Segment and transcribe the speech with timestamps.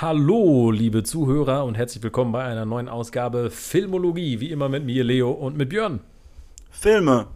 [0.00, 5.02] Hallo, liebe Zuhörer und herzlich willkommen bei einer neuen Ausgabe Filmologie, wie immer mit mir,
[5.02, 5.98] Leo und mit Björn.
[6.70, 7.26] Filme.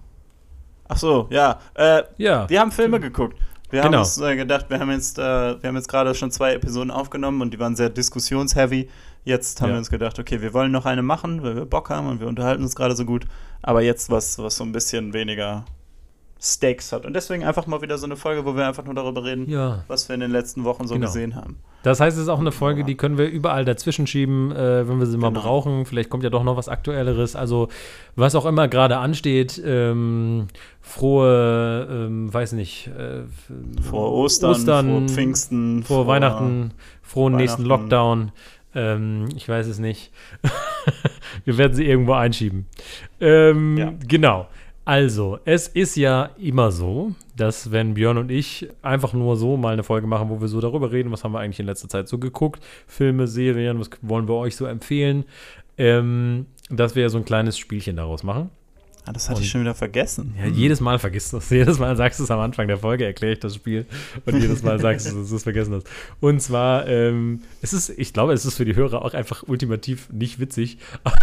[0.86, 1.58] Ach so, ja.
[1.74, 3.36] Äh, Ja, wir haben Filme geguckt.
[3.70, 4.02] Wir haben Genau.
[4.04, 5.22] uns äh, gedacht, wir haben jetzt, äh,
[5.60, 8.88] wir haben jetzt gerade schon zwei Episoden aufgenommen und die waren sehr diskussionsheavy.
[9.24, 9.74] Jetzt haben Ja.
[9.74, 12.28] wir uns gedacht, okay, wir wollen noch eine machen, weil wir Bock haben und wir
[12.28, 13.24] unterhalten uns gerade so gut.
[13.62, 15.64] Aber jetzt was, was so ein bisschen weniger
[16.44, 17.06] Stakes hat.
[17.06, 19.84] Und deswegen einfach mal wieder so eine Folge, wo wir einfach nur darüber reden, ja.
[19.86, 21.06] was wir in den letzten Wochen so Genau.
[21.06, 21.58] gesehen haben.
[21.84, 24.98] Das heißt, es ist auch eine Folge, die können wir überall dazwischen schieben, äh, wenn
[24.98, 25.40] wir sie mal Genau.
[25.40, 25.86] brauchen.
[25.86, 27.36] Vielleicht kommt ja doch noch was Aktuelleres.
[27.36, 27.68] Also,
[28.16, 30.48] was auch immer gerade ansteht, ähm,
[30.80, 33.22] frohe, ähm, weiß nicht, äh,
[33.80, 36.72] Vor Ostern, vor Pfingsten, vor, Weihnachten,
[37.02, 37.64] frohen nächsten.
[37.64, 38.32] Lockdown.
[38.74, 40.10] Ähm, ich weiß es nicht.
[41.44, 42.66] Wir werden sie irgendwo einschieben.
[43.20, 43.92] Ähm, Ja.
[44.08, 44.46] Genau.
[44.84, 49.72] Also, es ist ja immer so, dass wenn Björn und ich einfach nur so mal
[49.74, 52.08] eine Folge machen, wo wir so darüber reden, was haben wir eigentlich in letzter Zeit
[52.08, 55.24] so geguckt, Filme, Serien, was wollen wir euch so empfehlen,
[55.78, 58.50] ähm, dass wir so ein kleines Spielchen daraus machen.
[59.04, 60.34] Ah, das hatte Und- ich schon wieder vergessen.
[60.38, 61.50] Ja, jedes Mal vergisst du es.
[61.50, 63.84] Jedes Mal sagst du es am Anfang der Folge, erkläre ich das Spiel.
[64.26, 65.88] Und jedes Mal sagst du, dass du es vergessen hast.
[66.20, 70.08] Und zwar, ähm, es ist, ich glaube, es ist für die Hörer auch einfach ultimativ
[70.12, 70.78] nicht witzig.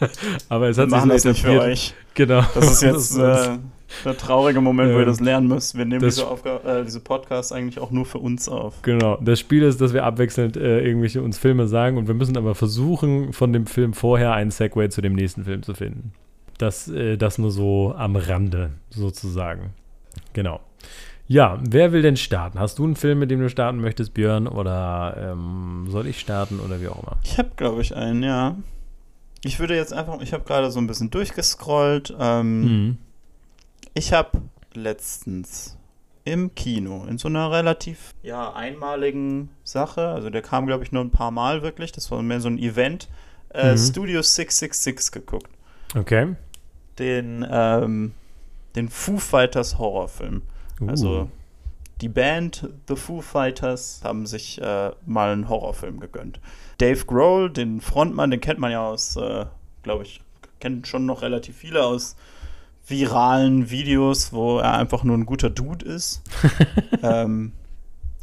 [0.48, 1.94] Aber es Wir hat sich machen so das nicht für euch.
[2.14, 2.42] Genau.
[2.54, 3.58] Das ist jetzt äh,
[4.04, 5.76] der traurige Moment, wo ihr Ähm, das lernen müsst.
[5.76, 8.82] Wir nehmen das- diese, Aufga äh, diese Podcasts eigentlich auch nur für uns auf.
[8.82, 9.16] Genau.
[9.20, 12.54] Das Spiel ist, dass wir abwechselnd äh, irgendwelche uns Filme sagen und wir müssen aber
[12.54, 16.12] versuchen, von dem Film vorher einen Segway zu dem nächsten Film zu finden.
[16.58, 19.70] Das, äh, das nur so am Rande, sozusagen.
[20.32, 20.60] Genau.
[21.30, 22.58] Ja, wer will denn starten?
[22.58, 24.46] Hast du einen Film, mit dem du starten möchtest, Björn?
[24.48, 27.18] Oder ähm, soll ich starten oder wie auch immer?
[27.22, 28.56] Ich habe, glaube ich, einen, ja.
[29.42, 32.14] Ich würde jetzt einfach, ich habe gerade so ein bisschen durchgescrollt.
[32.18, 32.98] Ähm, Mhm.
[33.94, 34.42] Ich habe
[34.74, 35.76] letztens
[36.24, 41.02] im Kino in so einer relativ ja, einmaligen Sache, also der kam, glaube ich, nur
[41.02, 43.08] ein paar Mal wirklich, das war mehr so ein Event,
[43.54, 43.78] äh, Mhm.
[43.78, 45.48] Studio 666 geguckt.
[45.96, 46.34] Okay.
[46.98, 48.12] Den, ähm,
[48.76, 50.42] den Foo Fighters Horrorfilm.
[50.86, 51.28] Also Uh.
[52.00, 56.40] Die Band The Foo Fighters haben sich äh, mal einen Horrorfilm gegönnt.
[56.78, 59.46] Dave Grohl, den Frontmann, den kennt man ja aus, äh,
[59.82, 60.20] glaube ich,
[60.60, 62.16] kennt schon noch relativ viele aus
[62.86, 66.22] viralen Videos, wo er einfach nur ein guter Dude ist.
[67.02, 67.52] ähm,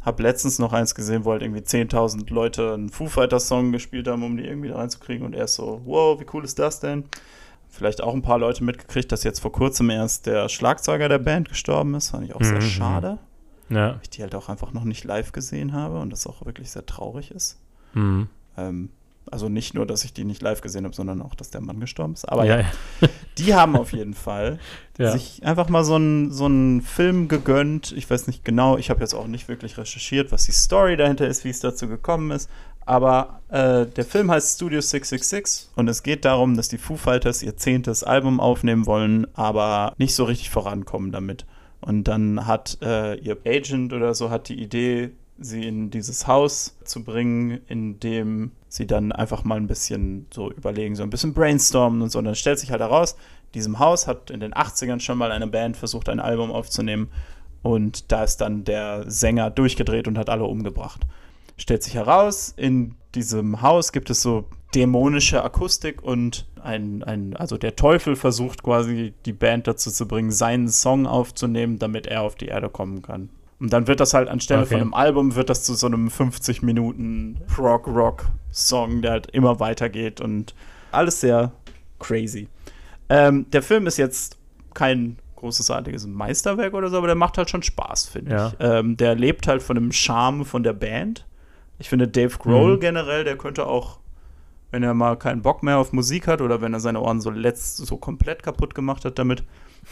[0.02, 4.08] hab letztens noch eins gesehen, wo halt irgendwie 10.000 Leute einen Foo Fighters Song gespielt
[4.08, 6.80] haben, um die irgendwie da reinzukriegen und er ist so, wow, wie cool ist das
[6.80, 7.04] denn?
[7.68, 11.48] Vielleicht auch ein paar Leute mitgekriegt, dass jetzt vor kurzem erst der Schlagzeuger der Band
[11.48, 12.10] gestorben ist.
[12.10, 12.60] Fand ich auch sehr Mhm.
[12.62, 13.18] schade,
[13.68, 13.98] Ja.
[14.02, 16.86] ich die halt auch einfach noch nicht live gesehen habe und das auch wirklich sehr
[16.86, 17.58] traurig ist.
[17.94, 18.28] Mhm.
[18.56, 18.90] Ähm,
[19.30, 21.80] also nicht nur, dass ich die nicht live gesehen habe, sondern auch, dass der Mann
[21.80, 22.26] gestorben ist.
[22.26, 22.66] Aber ja, ja,
[23.38, 24.58] die haben auf jeden Fall
[24.98, 25.10] ja.
[25.10, 27.92] sich einfach mal so einen so einen Film gegönnt.
[27.92, 31.26] Ich weiß nicht genau, ich habe jetzt auch nicht wirklich recherchiert, was die Story dahinter
[31.26, 32.48] ist, wie es dazu gekommen ist.
[32.84, 37.42] Aber äh, der Film heißt Studio 666 und es geht darum, dass die Foo Fighters
[37.42, 41.46] ihr zehntes Album aufnehmen wollen, aber nicht so richtig vorankommen damit.
[41.86, 46.76] Und dann hat äh, ihr Agent oder so hat die Idee, sie in dieses Haus
[46.84, 51.32] zu bringen, in dem sie dann einfach mal ein bisschen so überlegen, so ein bisschen
[51.32, 52.18] brainstormen und so.
[52.18, 53.16] Und dann stellt sich halt heraus,
[53.54, 57.08] diesem Haus hat in den 80ern schon mal eine Band versucht, ein Album aufzunehmen.
[57.62, 61.02] Und da ist dann der Sänger durchgedreht und hat alle umgebracht.
[61.56, 67.56] Stellt sich heraus, in diesem Haus gibt es so dämonische Akustik und ein, ein, also
[67.56, 72.34] der Teufel versucht quasi die Band dazu zu bringen, seinen Song aufzunehmen, damit er auf
[72.34, 73.30] die Erde kommen kann.
[73.58, 74.72] Und dann wird das halt anstelle Okay.
[74.72, 80.20] von einem Album, wird das zu so einem 50 Minuten Prog-Rock-Song, der halt immer weitergeht
[80.20, 80.54] und
[80.92, 81.52] alles sehr
[81.98, 82.48] crazy.
[83.08, 84.36] Ähm, der Film ist jetzt
[84.74, 88.48] kein großartiges Meisterwerk oder so, aber der macht halt schon Spaß, finde Ja.
[88.48, 88.54] ich.
[88.60, 91.24] Ähm, der lebt halt von dem Charme von der Band.
[91.78, 92.80] Ich finde Dave Grohl Mhm.
[92.80, 93.98] generell, der könnte auch,
[94.76, 97.30] wenn er mal keinen Bock mehr auf Musik hat oder wenn er seine Ohren so
[97.30, 99.42] letzt so komplett kaputt gemacht hat damit,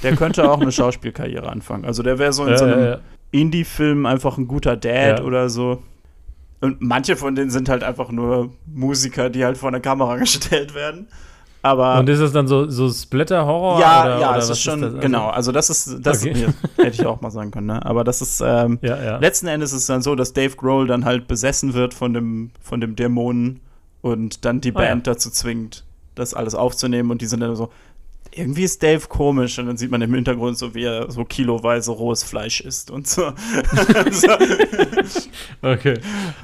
[0.03, 1.87] der könnte auch eine Schauspielkarriere anfangen.
[1.87, 2.99] Also der wäre so in so einem äh,
[3.31, 5.25] Indie-Film einfach ein guter Dad Ja.
[5.25, 5.83] oder so.
[6.61, 10.75] Und manche von denen sind halt einfach nur Musiker, die halt vor eine Kamera gestellt
[10.75, 11.09] werden.
[11.63, 13.81] Aber und ist das dann so, so Splatter-Horror?
[13.81, 14.91] ja, oder, ja, oder es ist schon, das?
[14.91, 15.29] Also- genau.
[15.31, 16.45] Also das ist, das Okay.
[16.47, 16.49] ja,
[16.85, 17.87] hätte ich auch mal sagen können, ne?
[17.87, 19.17] Aber das ist, ähm, Ja, ja.
[19.17, 22.51] letzten Endes ist es dann so, dass Dave Grohl dann halt besessen wird von dem,
[22.61, 23.61] von dem Dämonen
[24.05, 24.75] und dann die ja.
[24.75, 25.83] Band dazu zwingt,
[26.15, 27.71] das alles aufzunehmen und die sind dann so,
[28.33, 31.91] irgendwie ist Dave komisch und dann sieht man im Hintergrund so, wie er so kiloweise
[31.91, 33.33] rohes Fleisch isst und so.
[35.63, 35.99] Okay.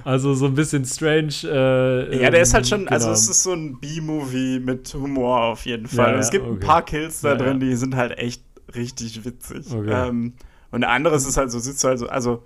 [0.05, 1.35] Also so ein bisschen strange.
[1.45, 3.15] Äh, Ja, der ist halt ähm, schon, also genau.
[3.15, 6.15] es ist so ein B-Movie mit Humor auf jeden Fall.
[6.15, 6.67] Ja, es ja, gibt ein okay.
[6.67, 7.69] paar Kills da Ja, drin, ja.
[7.69, 8.43] die sind halt echt
[8.75, 9.67] richtig witzig.
[9.71, 10.09] Okay.
[10.09, 10.33] Ähm,
[10.71, 12.43] und der andere ist halt so, sitzt du halt so, also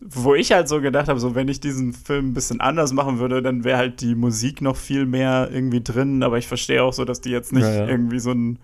[0.00, 3.18] wo ich halt so gedacht habe, so wenn ich diesen Film ein bisschen anders machen
[3.18, 6.22] würde, dann wäre halt die Musik noch viel mehr irgendwie drin.
[6.22, 7.88] Aber ich verstehe auch so, dass die jetzt nicht Ja, ja.
[7.88, 8.58] irgendwie so ein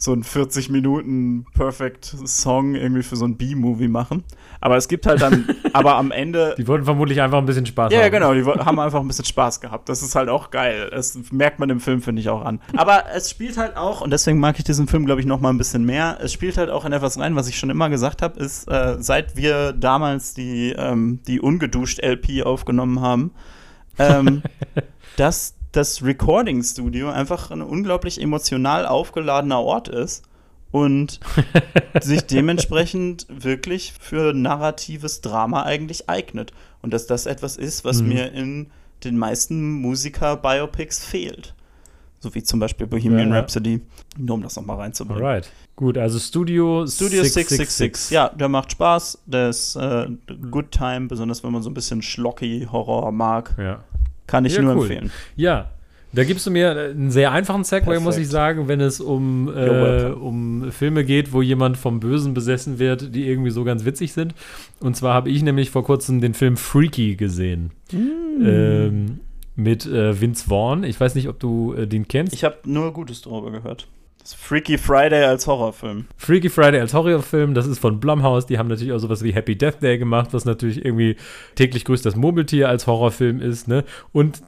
[0.00, 4.22] so ein 40 Minuten Perfect Song irgendwie für so ein B-Movie machen.
[4.60, 7.92] Aber es gibt halt dann, aber am Ende Die wollten vermutlich einfach ein bisschen Spaß
[7.92, 8.04] ja, haben.
[8.04, 9.88] ja, genau, die haben einfach ein bisschen Spaß gehabt.
[9.88, 10.88] Das ist halt auch geil.
[10.92, 12.60] Das merkt man im Film, finde ich, auch an.
[12.76, 15.50] Aber es spielt halt auch, und deswegen mag ich diesen Film, glaube ich, noch mal
[15.50, 18.22] ein bisschen mehr, es spielt halt auch in etwas rein, was ich schon immer gesagt
[18.22, 23.32] habe, ist, äh, seit wir damals die, ähm, die ungeduscht LP aufgenommen haben,
[23.98, 24.42] ähm,
[25.16, 30.24] dass das Recording Studio einfach ein unglaublich emotional aufgeladener Ort ist
[30.70, 31.20] und
[32.00, 36.52] sich dementsprechend wirklich für narratives Drama eigentlich eignet.
[36.82, 38.08] Und dass das etwas ist, was Mhm.
[38.08, 38.66] mir in
[39.04, 41.54] den meisten Musiker-Biopics fehlt.
[42.20, 43.40] So wie zum Beispiel Bohemian Ja, ja.
[43.40, 43.80] Rhapsody,
[44.16, 45.22] nur um das nochmal reinzubringen.
[45.24, 45.50] Alright.
[45.76, 48.10] Gut, also Studio, Studio 666.
[48.10, 50.08] Ja, der macht Spaß, der ist äh,
[50.50, 53.54] Good Time, besonders wenn man so ein bisschen schlocky Horror mag.
[53.56, 53.84] Ja.
[54.28, 54.82] Kann ich Ja, nur cool.
[54.82, 55.10] empfehlen.
[55.34, 55.70] Ja,
[56.12, 60.06] da gibst du mir einen sehr einfachen Segway, muss ich sagen, wenn es um, äh,
[60.06, 64.34] um Filme geht, wo jemand vom Bösen besessen wird, die irgendwie so ganz witzig sind.
[64.80, 67.72] Und zwar habe ich nämlich vor kurzem den Film Freaky gesehen.
[67.92, 68.46] Mm.
[68.46, 69.20] Ähm,
[69.54, 70.84] mit äh, Vince Vaughn.
[70.84, 72.32] Ich weiß nicht, ob du äh, den kennst.
[72.32, 73.86] Ich habe nur Gutes darüber gehört.
[74.34, 76.06] Freaky Friday als Horrorfilm.
[76.16, 78.46] Freaky Friday als Horrorfilm, das ist von Blumhouse.
[78.46, 81.16] Die haben natürlich auch sowas wie Happy Death Day gemacht, was natürlich irgendwie
[81.54, 83.68] täglich grüßt das Murmeltier als Horrorfilm ist.
[83.68, 83.84] Ne?
[84.12, 84.42] Und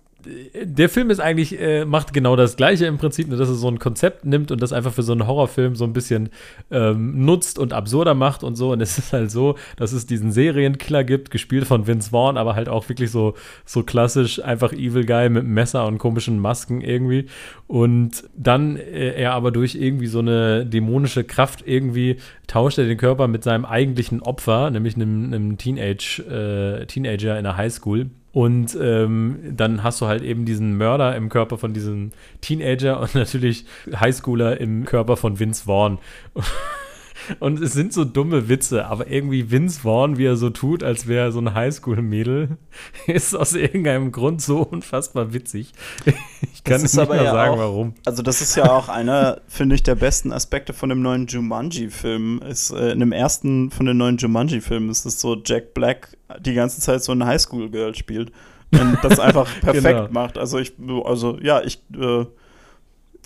[0.63, 3.69] der Film ist eigentlich, äh, macht genau das Gleiche im Prinzip, nur dass es so
[3.69, 6.31] ein Konzept nimmt und das einfach für so einen Horrorfilm so ein bisschen
[6.71, 8.73] ähm, nutzt und absurder macht und so.
[8.73, 12.55] Und es ist halt so, dass es diesen Serienkiller gibt, gespielt von Vince Vaughn, aber
[12.55, 13.35] halt auch wirklich so,
[13.65, 17.27] so klassisch einfach Evil Guy mit Messer und komischen Masken irgendwie.
[17.67, 22.99] Und dann äh, er aber durch irgendwie so eine dämonische Kraft irgendwie tauscht er den
[22.99, 26.23] Körper mit seinem eigentlichen Opfer, nämlich einem, einem Teenage,
[26.83, 28.11] äh, Teenager in der Highschool.
[28.33, 33.15] Und ähm, dann hast du halt eben diesen Mörder im Körper von diesem Teenager und
[33.15, 35.99] natürlich Highschooler im Körper von Vince Vaughn.
[37.39, 41.07] Und es sind so dumme Witze, aber irgendwie Vince Vaughn, wie er so tut, als
[41.07, 42.57] wäre er so ein Highschool-Mädel,
[43.07, 45.73] ist aus irgendeinem Grund so unfassbar witzig.
[46.53, 47.95] Ich kann nicht aber mehr ja sagen, auch- warum.
[48.05, 52.43] Also das ist ja auch einer, finde ich, der besten Aspekte von dem neuen Jumanji-Film.
[52.49, 56.55] Ist äh, in dem ersten von den neuen Jumanji-Filmen ist es so, Jack Black die
[56.55, 58.33] ganze Zeit so ein Highschool-Girl spielt
[58.73, 60.09] und das einfach perfekt Genau.
[60.13, 60.39] macht.
[60.39, 60.73] Also ich,
[61.05, 62.25] also ja, ich äh,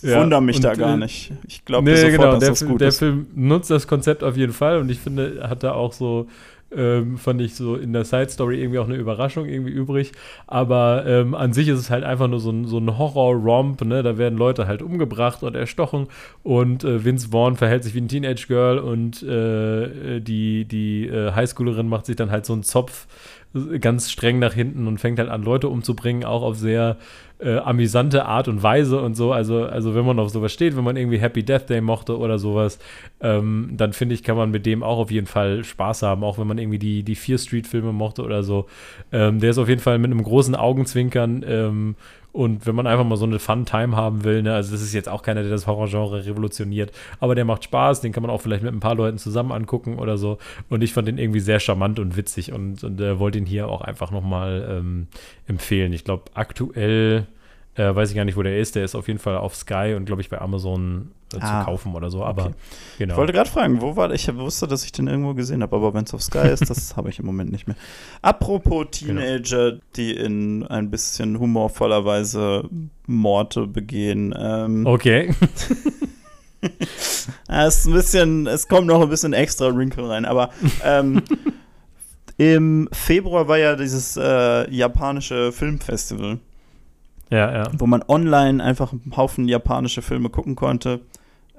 [0.05, 1.31] Ja, wundere mich da gar äh, nicht.
[1.47, 2.99] Ich glaube Nee, sofort, genau, dass der, das Film, gut der ist.
[2.99, 6.27] Film nutzt das Konzept auf jeden Fall und ich finde, hat da auch so,
[6.75, 10.11] ähm, fand ich so in der Side-Story irgendwie auch eine Überraschung irgendwie übrig.
[10.47, 14.03] Aber ähm, an sich ist es halt einfach nur so ein, so ein Horror-Romp, ne?
[14.03, 16.07] Da werden Leute halt umgebracht und erstochen
[16.43, 21.87] und äh, Vince Vaughn verhält sich wie ein Teenage-Girl und äh, die, die äh, Highschoolerin
[21.87, 23.44] macht sich dann halt so einen Zopf äh,
[23.79, 26.97] ganz streng nach hinten und fängt halt an, Leute umzubringen, auch auf sehr
[27.39, 29.31] äh, amüsante Art und Weise und so.
[29.31, 32.37] Also, also wenn man auf sowas steht, wenn man irgendwie Happy Death Day mochte oder
[32.37, 32.79] sowas,
[33.21, 36.37] ähm, dann finde ich, kann man mit dem auch auf jeden Fall Spaß haben, auch
[36.37, 38.67] wenn man irgendwie die, die Fear Street-Filme mochte oder so.
[39.11, 41.95] Ähm, der ist auf jeden Fall mit einem großen Augenzwinkern ähm,
[42.35, 45.07] und wenn man einfach mal so eine Fun-Time haben will, ne, also das ist jetzt
[45.07, 46.91] auch keiner, der das Horrorgenre revolutioniert,
[47.21, 49.99] aber der macht Spaß, den kann man auch vielleicht mit ein paar Leuten zusammen angucken
[49.99, 50.37] oder so.
[50.69, 53.69] Und ich fand den irgendwie sehr charmant und witzig und, und äh, wollte ihn hier
[53.69, 55.07] auch einfach nochmal ähm,
[55.47, 55.93] empfehlen.
[55.93, 57.25] Ich glaube, aktuell
[57.75, 58.75] äh, weiß ich gar nicht, wo der ist.
[58.75, 61.65] Der ist auf jeden Fall auf Sky und glaube ich bei Amazon äh, Ah, zu
[61.65, 62.23] kaufen oder so.
[62.23, 62.53] Aber okay.
[62.99, 63.13] genau.
[63.13, 64.33] Ich wollte gerade fragen, wo war ich?
[64.35, 67.09] wusste, dass ich den irgendwo gesehen habe, aber wenn es auf Sky ist, das habe
[67.09, 67.75] ich im Moment nicht mehr.
[68.21, 69.19] Apropos Genau.
[69.21, 72.69] Teenager, die in ein bisschen humorvoller Weise
[73.07, 74.33] Morde begehen.
[74.37, 75.33] Ähm, okay.
[77.47, 80.49] Es ist ein bisschen, es kommt noch ein bisschen extra Wrinkle rein, aber
[80.83, 81.21] ähm,
[82.37, 86.39] im Februar war ja dieses äh, japanische Filmfestival,
[87.29, 87.63] ja, ja.
[87.77, 91.01] wo man online einfach einen Haufen japanische Filme gucken konnte.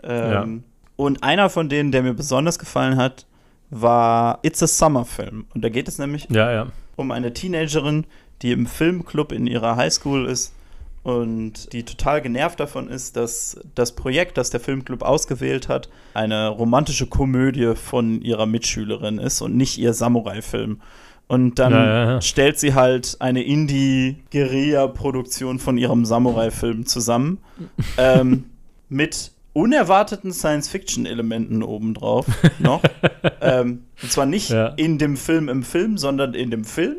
[0.03, 0.65] Ähm,
[0.97, 3.27] Und einer von denen, der mir besonders gefallen hat,
[3.71, 5.47] war It's a Summer Film.
[5.55, 6.67] Und da geht es nämlich Ja, ja.
[6.97, 8.07] um eine Teenagerin,
[8.43, 10.55] die im Filmclub in ihrer Highschool ist
[11.03, 16.49] und die total genervt davon ist, dass das Projekt, das der Filmclub ausgewählt hat, eine
[16.49, 20.81] romantische Komödie von ihrer Mitschülerin ist und nicht ihr Samurai-Film.
[21.29, 22.21] Und dann Ja, ja, ja.
[22.21, 27.39] stellt sie halt eine Indie-Guerilla-Produktion von ihrem Samurai-Film zusammen
[27.99, 28.45] ähm,
[28.89, 32.27] mit unerwarteten Science-Fiction-Elementen obendrauf
[32.59, 32.83] noch.
[33.41, 36.97] ähm, und zwar nicht in dem Film im Film, sondern in dem Film.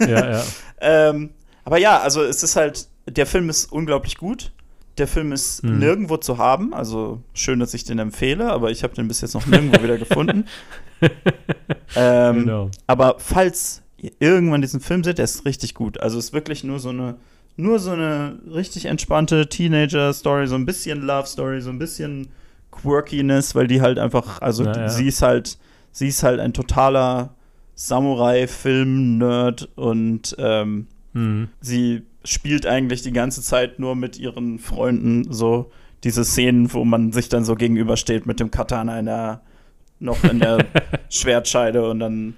[0.00, 0.42] Ja, ja.
[0.78, 1.30] Ähm,
[1.64, 4.52] aber ja, also es ist halt, der Film ist unglaublich gut.
[4.98, 5.78] Der Film ist mhm.
[5.78, 9.34] nirgendwo zu haben, also schön, dass ich den empfehle, aber ich habe den bis jetzt
[9.34, 10.46] noch nirgendwo wieder gefunden.
[11.96, 12.70] ähm, genau.
[12.86, 16.00] Aber falls ihr irgendwann diesen Film seht, der ist richtig gut.
[16.00, 17.16] Also ist wirklich nur so eine,
[17.56, 22.28] nur so eine richtig entspannte Teenager-Story, so ein bisschen Love-Story, so ein bisschen
[22.70, 24.88] Quirkiness, weil die halt einfach, also naja.
[24.88, 25.58] sie ist halt,
[25.92, 27.34] sie ist halt ein totaler
[27.74, 31.48] Samurai-Film-Nerd und ähm, mhm.
[31.60, 35.70] sie spielt eigentlich die ganze Zeit nur mit ihren Freunden so
[36.04, 39.40] diese Szenen, wo man sich dann so gegenübersteht mit dem Katana in der,
[39.98, 40.58] noch in der
[41.08, 42.34] Schwertscheide und dann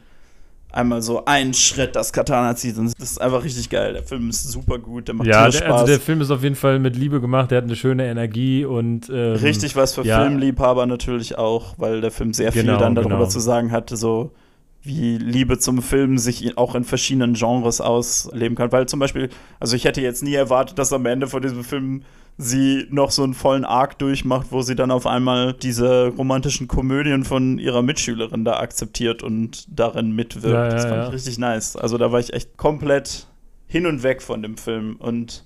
[0.71, 2.77] einmal so einen Schritt das Katana zieht.
[2.79, 3.95] Und das ist einfach richtig geil.
[3.95, 5.09] Der Film ist super gut.
[5.09, 7.51] Der macht ja, der, also der Film ist auf jeden Fall mit Liebe gemacht.
[7.51, 10.21] Der hat eine schöne Energie und ähm, richtig was für ja.
[10.21, 13.29] Filmliebhaber natürlich auch, weil der Film sehr genau, viel dann darüber genau.
[13.29, 13.97] zu sagen hatte.
[13.97, 14.33] So
[14.83, 18.73] wie Liebe zum Film sich auch in verschiedenen Genres ausleben kann.
[18.73, 19.29] Weil zum Beispiel,
[19.61, 22.03] also ich hätte jetzt nie erwartet, dass am Ende von diesem Film
[22.37, 27.25] sie noch so einen vollen Arc durchmacht, wo sie dann auf einmal diese romantischen Komödien
[27.25, 30.47] von ihrer Mitschülerin da akzeptiert und darin mitwirkt.
[30.47, 31.09] Ja, ja, das fand ja.
[31.09, 31.75] ich richtig nice.
[31.75, 33.27] Also da war ich echt komplett
[33.67, 35.45] hin und weg von dem Film und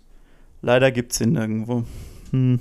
[0.60, 1.84] leider gibt es ihn nirgendwo.
[2.30, 2.60] Hm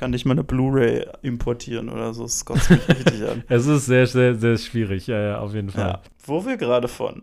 [0.00, 2.22] kann nicht mal eine Blu-ray importieren oder so.
[2.22, 3.44] Das kotzt mich richtig an.
[3.48, 5.88] Es ist sehr, sehr, sehr schwierig, ja, ja auf jeden Fall.
[5.88, 6.00] Ja.
[6.24, 7.20] Wo wir gerade von.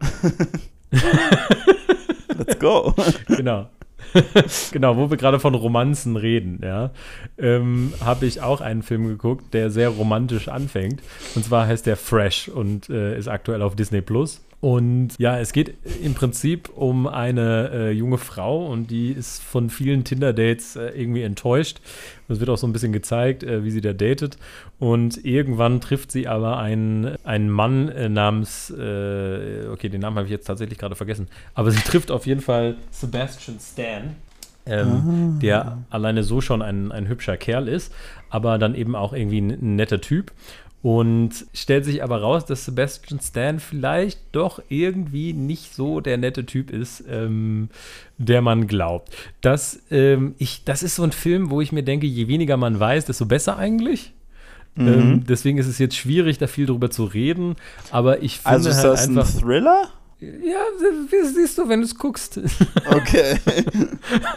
[2.37, 2.93] Let's go.
[3.27, 3.67] Genau.
[4.71, 6.91] genau, wo wir gerade von Romanzen reden, ja,
[7.39, 11.01] ähm, habe ich auch einen Film geguckt, der sehr romantisch anfängt.
[11.33, 14.41] Und zwar heißt der Fresh und äh, ist aktuell auf Disney Plus.
[14.59, 19.69] Und ja, es geht im Prinzip um eine äh, junge Frau und die ist von
[19.69, 21.79] vielen Tinder-Dates äh, irgendwie enttäuscht.
[22.27, 24.37] Es wird auch so ein bisschen gezeigt, äh, wie sie da datet.
[24.79, 30.25] Und irgendwann trifft sie aber einen, einen Mann äh, namens, äh, okay, den Namen habe
[30.25, 34.15] ich jetzt tatsächlich gerade vergessen, aber sie trifft auf jeden Fall Sebastian Stan.
[34.69, 35.39] Ähm, ah.
[35.39, 37.93] der alleine so schon ein, ein hübscher Kerl ist,
[38.29, 40.33] aber dann eben auch irgendwie ein, ein netter Typ.
[40.87, 46.45] Und stellt sich aber raus, dass Sebastian Stan vielleicht doch irgendwie nicht so der nette
[46.45, 47.67] Typ ist, ähm,
[48.17, 49.13] der man glaubt.
[49.41, 52.79] Das, ähm, ich, das ist so ein Film, wo ich mir denke, je weniger man
[52.79, 54.13] weiß, desto besser eigentlich.
[54.75, 54.87] Mhm.
[54.87, 57.57] Ähm, deswegen ist es jetzt schwierig, da viel drüber zu reden.
[57.91, 59.89] Aber ich finde also ist halt das einfach, ein Thriller?
[60.19, 60.61] Ja,
[61.11, 62.39] wie siehst du, wenn du es guckst.
[62.89, 63.37] Okay.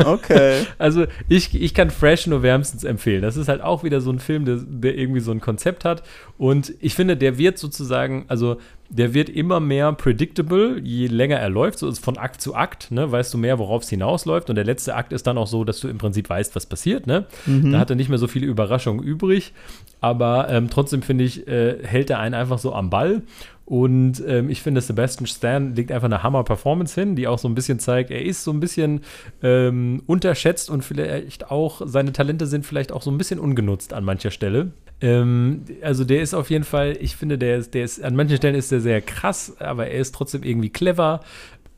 [0.04, 0.66] okay.
[0.76, 3.22] Also ich, ich kann Fresh nur wärmstens empfehlen.
[3.22, 6.02] Das ist halt auch wieder so ein Film, der, der irgendwie so ein Konzept hat.
[6.36, 8.56] Und ich finde, der wird sozusagen, also
[8.88, 11.78] der wird immer mehr predictable, je länger er läuft.
[11.78, 14.50] So ist von Akt zu Akt, ne, weißt du mehr, worauf es hinausläuft.
[14.50, 17.06] Und der letzte Akt ist dann auch so, dass du im Prinzip weißt, was passiert.
[17.06, 17.26] Ne?
[17.46, 17.72] Mhm.
[17.72, 19.54] Da hat er nicht mehr so viele Überraschungen übrig.
[20.00, 23.22] Aber ähm, trotzdem finde ich, äh, hält er einen einfach so am Ball.
[23.70, 27.54] Und ähm, ich finde, Sebastian Stan legt einfach eine Hammer-Performance hin, die auch so ein
[27.54, 29.02] bisschen zeigt, er ist so ein bisschen
[29.44, 34.02] ähm, unterschätzt und vielleicht auch, seine Talente sind vielleicht auch so ein bisschen ungenutzt an
[34.02, 34.72] mancher Stelle.
[35.00, 38.38] Ähm, also der ist auf jeden Fall, ich finde, der ist, der ist, an manchen
[38.38, 41.20] Stellen ist der sehr krass, aber er ist trotzdem irgendwie clever.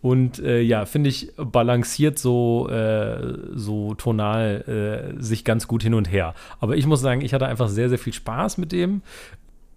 [0.00, 5.92] Und äh, ja, finde ich, balanciert so, äh, so tonal äh, sich ganz gut hin
[5.92, 6.34] und her.
[6.58, 9.02] Aber ich muss sagen, ich hatte einfach sehr, sehr viel Spaß mit dem.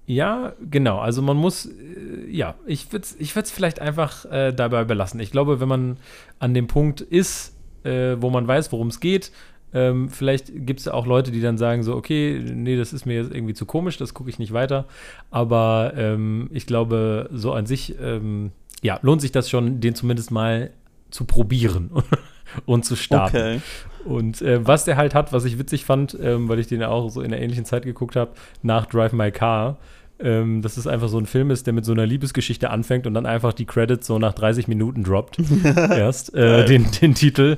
[0.08, 1.00] Ja, genau.
[1.00, 5.20] Also man muss, äh, ja, ich würde es ich vielleicht einfach äh, dabei belassen.
[5.20, 5.98] Ich glaube, wenn man
[6.40, 9.32] an dem Punkt ist, äh, wo man weiß, worum es geht,
[9.74, 13.16] ähm, vielleicht gibt es auch Leute, die dann sagen so, okay, nee, das ist mir
[13.16, 14.86] jetzt irgendwie zu komisch, das gucke ich nicht weiter.
[15.32, 20.32] Aber ähm, ich glaube, so an sich, ähm, ja, lohnt sich das schon, den zumindest
[20.32, 20.72] mal
[21.10, 21.92] zu probieren
[22.66, 23.38] und zu starten.
[23.38, 23.62] Okay.
[24.06, 27.10] Und äh, was der halt hat, was ich witzig fand, ähm, weil ich den auch
[27.10, 29.78] so in der ähnlichen Zeit geguckt habe, nach Drive My Car,
[30.20, 33.14] ähm, dass es einfach so ein Film ist, der mit so einer Liebesgeschichte anfängt und
[33.14, 35.40] dann einfach die Credits so nach 30 Minuten droppt.
[35.64, 37.58] Erst äh, den, den Titel,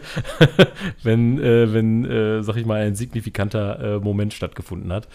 [1.04, 5.08] wenn, äh, wenn äh, sag ich mal, ein signifikanter äh, Moment stattgefunden hat.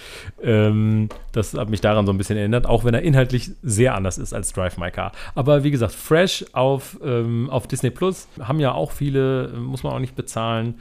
[0.42, 4.18] Ähm, das hat mich daran so ein bisschen erinnert, auch wenn er inhaltlich sehr anders
[4.18, 5.12] ist als Drive My Car.
[5.34, 9.92] Aber wie gesagt, fresh auf, ähm, auf Disney Plus haben ja auch viele, muss man
[9.92, 10.74] auch nicht bezahlen.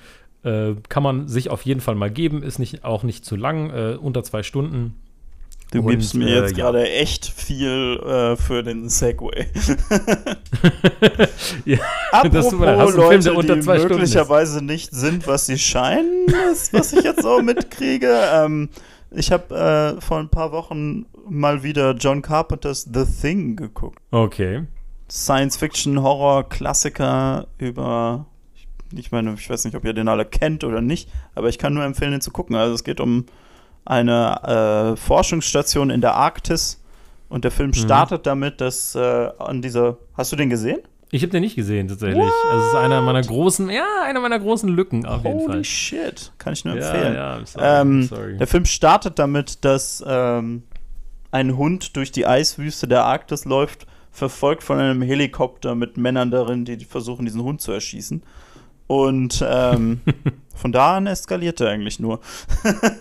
[0.44, 3.70] Äh, kann man sich auf jeden Fall mal geben, ist nicht, auch nicht zu lang,
[3.70, 4.96] äh, unter zwei Stunden.
[5.72, 6.96] Du und, gibst mir jetzt äh, gerade ja.
[6.96, 9.46] echt viel äh, für den Segway.
[11.66, 11.78] ja,
[12.12, 17.24] Apropos das Leute, Film, die möglicherweise nicht sind, was sie scheinen, ist, was ich jetzt
[17.24, 18.12] so mitkriege.
[18.34, 18.70] Ähm,
[19.12, 23.98] ich habe äh, vor ein paar Wochen mal wieder John Carpenters The Thing geguckt.
[24.12, 24.66] Okay.
[25.10, 28.28] Science-Fiction-Horror-Klassiker über
[28.94, 31.74] ich meine, ich weiß nicht, ob ihr den alle kennt oder nicht, aber ich kann
[31.74, 32.56] nur empfehlen, den zu gucken.
[32.56, 33.26] Also es geht um
[33.86, 36.82] eine äh, Forschungsstation in der Arktis
[37.30, 37.76] und der Film mhm.
[37.76, 38.24] startet mhm.
[38.24, 39.98] damit, dass äh, an dieser.
[40.16, 40.80] Hast du den gesehen?
[41.14, 42.24] Ich habe den nicht gesehen, tatsächlich.
[42.24, 42.32] What?
[42.52, 45.56] Also, es ist einer meiner großen, ja, einer meiner großen Lücken auf jeden Fall.
[45.56, 46.32] Holy shit.
[46.38, 47.16] Kann ich nur empfehlen.
[47.16, 48.38] Ja, ja, sorry, ähm, sorry.
[48.38, 50.64] Der Film startet damit, dass ähm,
[51.32, 56.64] ein Hund durch die Eiswüste der Arktis läuft, verfolgt von einem Helikopter mit Männern darin,
[56.64, 58.24] die versuchen, diesen Hund zu erschießen.
[58.92, 60.02] Und ähm,
[60.54, 62.20] von da an eskaliert er eigentlich nur.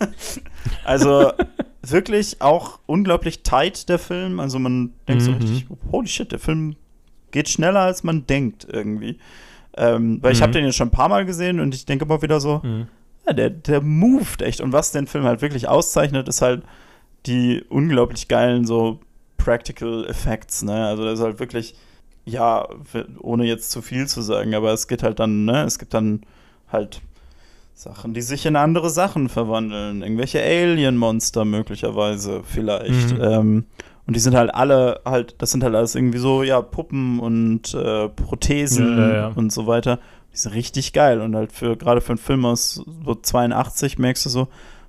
[0.85, 1.33] also
[1.85, 4.39] wirklich auch unglaublich tight, der Film.
[4.39, 5.25] Also man denkt mhm.
[5.25, 6.77] so richtig, holy shit, der Film
[7.31, 9.19] geht schneller, als man denkt irgendwie.
[9.75, 10.35] Ähm, weil mhm.
[10.37, 12.61] ich habe den jetzt schon ein paar Mal gesehen und ich denke immer wieder so,
[12.63, 12.87] mhm.
[13.27, 14.61] ja, der, der moved echt.
[14.61, 16.63] Und was den Film halt wirklich auszeichnet, ist halt
[17.25, 19.01] die unglaublich geilen so
[19.35, 20.85] Practical Effects, ne?
[20.87, 21.75] Also das ist halt wirklich,
[22.25, 22.67] ja,
[23.19, 26.21] ohne jetzt zu viel zu sagen, aber es geht halt dann, ne, es gibt dann
[26.71, 27.01] halt
[27.81, 30.03] Sachen, die sich in andere Sachen verwandeln.
[30.03, 33.17] Irgendwelche Alien-Monster möglicherweise vielleicht.
[33.17, 33.21] Mhm.
[33.21, 33.65] Ähm,
[34.05, 37.73] und die sind halt alle halt, das sind halt alles irgendwie so, ja, Puppen und
[37.73, 39.27] äh, Prothesen ja, ja, ja.
[39.33, 39.99] und so weiter.
[40.31, 41.21] Die sind richtig geil.
[41.21, 44.47] Und halt für, gerade für einen Film aus so 82 merkst du so,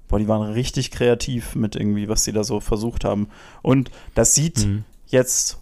[0.09, 3.29] boah, die waren richtig kreativ mit irgendwie, was sie da so versucht haben.
[3.62, 4.85] Und das sieht mhm.
[5.07, 5.62] jetzt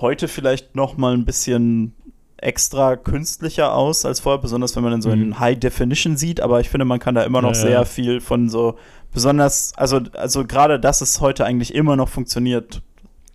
[0.00, 1.94] heute vielleicht noch mal ein bisschen
[2.36, 5.22] extra künstlicher aus als vorher, besonders wenn man dann so mhm.
[5.22, 8.48] in High Definition sieht, aber ich finde, man kann da immer noch sehr viel von
[8.48, 8.78] so
[9.12, 12.82] besonders, also, also gerade, dass es heute eigentlich immer noch funktioniert,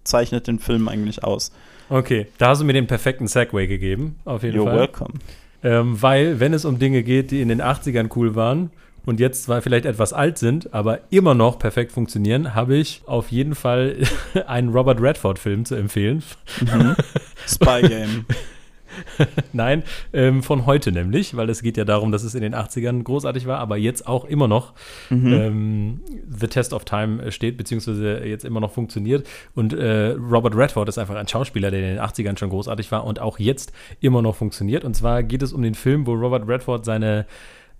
[0.03, 1.51] zeichnet den Film eigentlich aus.
[1.89, 4.73] Okay, da hast du mir den perfekten Segway gegeben, auf jeden You're Fall.
[4.73, 5.13] You're welcome.
[5.63, 8.71] Ähm, weil, wenn es um Dinge geht, die in den 80ern cool waren
[9.05, 13.31] und jetzt zwar vielleicht etwas alt sind, aber immer noch perfekt funktionieren, habe ich auf
[13.31, 13.97] jeden Fall
[14.47, 16.23] einen Robert Redford-Film zu empfehlen.
[16.61, 16.95] Mhm.
[17.47, 18.25] Spy Game.
[19.53, 19.83] Nein,
[20.13, 23.45] ähm, von heute nämlich, weil es geht ja darum, dass es in den 80ern großartig
[23.47, 24.73] war, aber jetzt auch immer noch
[25.09, 25.33] mhm.
[25.33, 29.27] ähm, The Test of Time steht, beziehungsweise jetzt immer noch funktioniert.
[29.53, 33.05] Und äh, Robert Redford ist einfach ein Schauspieler, der in den 80ern schon großartig war
[33.05, 33.71] und auch jetzt
[34.01, 34.83] immer noch funktioniert.
[34.83, 37.25] Und zwar geht es um den Film, wo Robert Redford seine,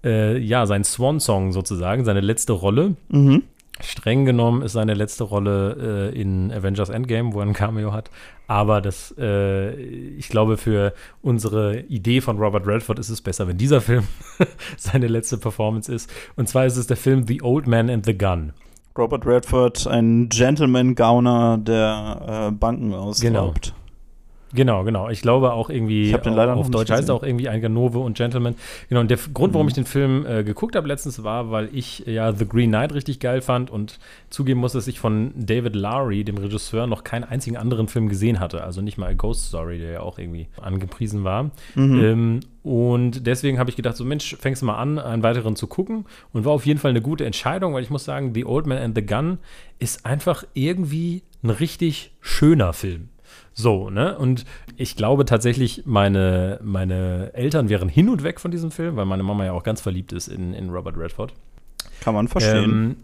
[0.06, 2.96] äh, ja, sein Swan-Song sozusagen, seine letzte Rolle.
[3.10, 3.44] Mhm
[3.82, 8.10] Streng genommen ist seine letzte Rolle äh, in Avengers Endgame, wo er ein Cameo hat.
[8.48, 13.58] Aber das, äh, ich glaube, für unsere Idee von Robert Redford ist es besser, wenn
[13.58, 14.08] dieser Film
[14.78, 16.10] seine letzte Performance ist.
[16.38, 18.54] Und zwar ist es der Film The Old Man and the Gun.
[18.98, 23.22] Robert Redford, ein Gentleman-Gauner, der äh, Banken ausraubt.
[23.22, 23.54] Genau.
[24.56, 25.10] Genau, genau.
[25.10, 28.00] Ich glaube auch irgendwie, ich den leider auf Deutsch heißt er auch irgendwie ein Ganove
[28.00, 28.56] und Gentleman.
[28.90, 29.70] Genau, und der Grund, warum mhm.
[29.70, 33.20] ich den Film äh, geguckt habe letztens, war, weil ich ja The Green Knight richtig
[33.20, 37.58] geil fand und zugeben muss, dass ich von David Lowry, dem Regisseur, noch keinen einzigen
[37.58, 38.64] anderen Film gesehen hatte.
[38.64, 41.52] Also nicht mal A Ghost Story, der ja auch irgendwie angepriesen war.
[41.76, 42.04] Mhm.
[42.04, 45.68] Ähm, und deswegen habe ich gedacht, so Mensch, fängst du mal an, einen weiteren zu
[45.68, 46.06] gucken.
[46.34, 48.80] Und war auf jeden Fall eine gute Entscheidung, weil ich muss sagen, The Old Man
[48.80, 49.38] and the Gun
[49.78, 53.10] ist einfach irgendwie ein richtig schöner Film.
[53.58, 54.18] So, ne?
[54.18, 54.44] Und
[54.76, 59.24] ich glaube tatsächlich, meine, meine Eltern wären hin und weg von diesem Film, weil meine
[59.24, 61.34] Mama ja auch ganz verliebt ist in, in Robert Redford.
[62.02, 62.64] Kann man verstehen.
[62.64, 62.96] Ähm,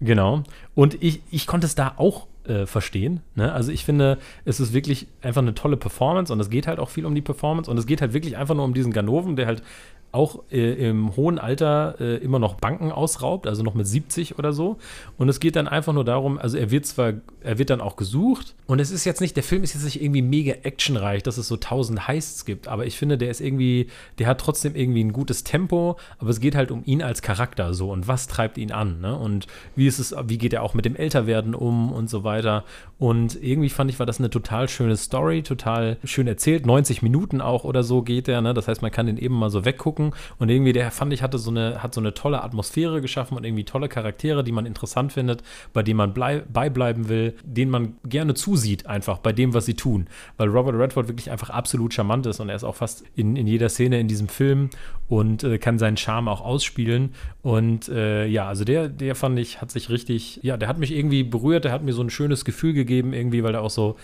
[0.00, 0.44] genau.
[0.76, 3.20] Und ich, ich konnte es da auch äh, verstehen.
[3.34, 3.52] Ne?
[3.52, 6.90] Also ich finde, es ist wirklich einfach eine tolle Performance und es geht halt auch
[6.90, 9.46] viel um die Performance und es geht halt wirklich einfach nur um diesen Ganoven, der
[9.46, 9.64] halt
[10.10, 14.52] auch äh, im hohen Alter äh, immer noch Banken ausraubt, also noch mit 70 oder
[14.52, 14.78] so.
[15.18, 17.96] Und es geht dann einfach nur darum, also er wird zwar, er wird dann auch
[17.96, 21.36] gesucht und es ist jetzt nicht, der Film ist jetzt nicht irgendwie mega actionreich, dass
[21.36, 25.04] es so tausend Heists gibt, aber ich finde, der ist irgendwie, der hat trotzdem irgendwie
[25.04, 28.56] ein gutes Tempo, aber es geht halt um ihn als Charakter so und was treibt
[28.56, 29.16] ihn an, ne?
[29.16, 32.64] Und wie ist es, wie geht er auch mit dem Älterwerden um und so weiter.
[32.98, 37.40] Und irgendwie fand ich, war das eine total schöne Story, total schön erzählt, 90 Minuten
[37.40, 38.54] auch oder so geht der, ne?
[38.54, 40.12] Das heißt, man kann den eben mal so weggucken gucken.
[40.38, 43.44] Und irgendwie, der fand ich, hatte so eine, hat so eine tolle Atmosphäre geschaffen und
[43.44, 47.96] irgendwie tolle Charaktere, die man interessant findet, bei denen man bleib, beibleiben will, denen man
[48.04, 50.06] gerne zusieht, einfach bei dem, was sie tun.
[50.36, 53.46] Weil Robert Redford wirklich einfach absolut charmant ist und er ist auch fast in, in
[53.46, 54.70] jeder Szene in diesem Film
[55.08, 57.14] und äh, kann seinen Charme auch ausspielen.
[57.42, 60.92] Und äh, ja, also der, der fand ich, hat sich richtig, ja, der hat mich
[60.92, 63.96] irgendwie berührt, der hat mir so ein schönes Gefühl gegeben, irgendwie, weil er auch so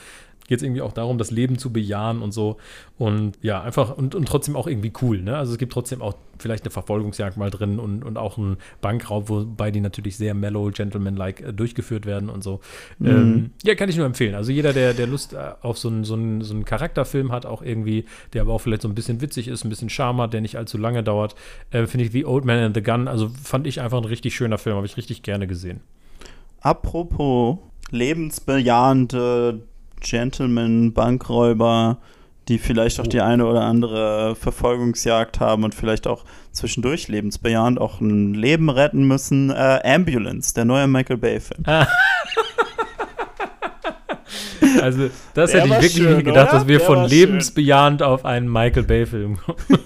[0.48, 2.58] geht es irgendwie auch darum, das Leben zu bejahen und so.
[2.98, 5.22] Und ja, einfach und, und trotzdem auch irgendwie cool.
[5.22, 5.36] Ne?
[5.36, 9.28] Also es gibt trotzdem auch vielleicht eine Verfolgungsjagd mal drin und, und auch einen Bankraub,
[9.28, 12.60] wobei die natürlich sehr mellow, gentleman-like äh, durchgeführt werden und so.
[12.98, 13.08] Mhm.
[13.08, 14.34] Ähm, ja, kann ich nur empfehlen.
[14.34, 17.46] Also jeder, der, der Lust äh, auf so einen, so, einen, so einen Charakterfilm hat,
[17.46, 20.32] auch irgendwie, der aber auch vielleicht so ein bisschen witzig ist, ein bisschen Charme hat,
[20.32, 21.34] der nicht allzu lange dauert,
[21.70, 24.34] äh, finde ich The Old Man and the Gun, also fand ich einfach ein richtig
[24.34, 25.80] schöner Film, habe ich richtig gerne gesehen.
[26.60, 27.58] Apropos
[27.90, 29.60] lebensbejahende
[30.04, 31.98] Gentleman, Bankräuber,
[32.48, 38.00] die vielleicht auch die eine oder andere Verfolgungsjagd haben und vielleicht auch zwischendurch lebensbejahend auch
[38.00, 39.50] ein Leben retten müssen.
[39.50, 41.64] Äh, Ambulance, der neue Michael Bay-Film.
[41.66, 41.86] Ah.
[44.80, 46.58] Also, das Der hätte ich wirklich schön, nicht gedacht, oder?
[46.58, 49.58] dass wir Der von lebensbejahend auf einen Michael Bay-Film kommen.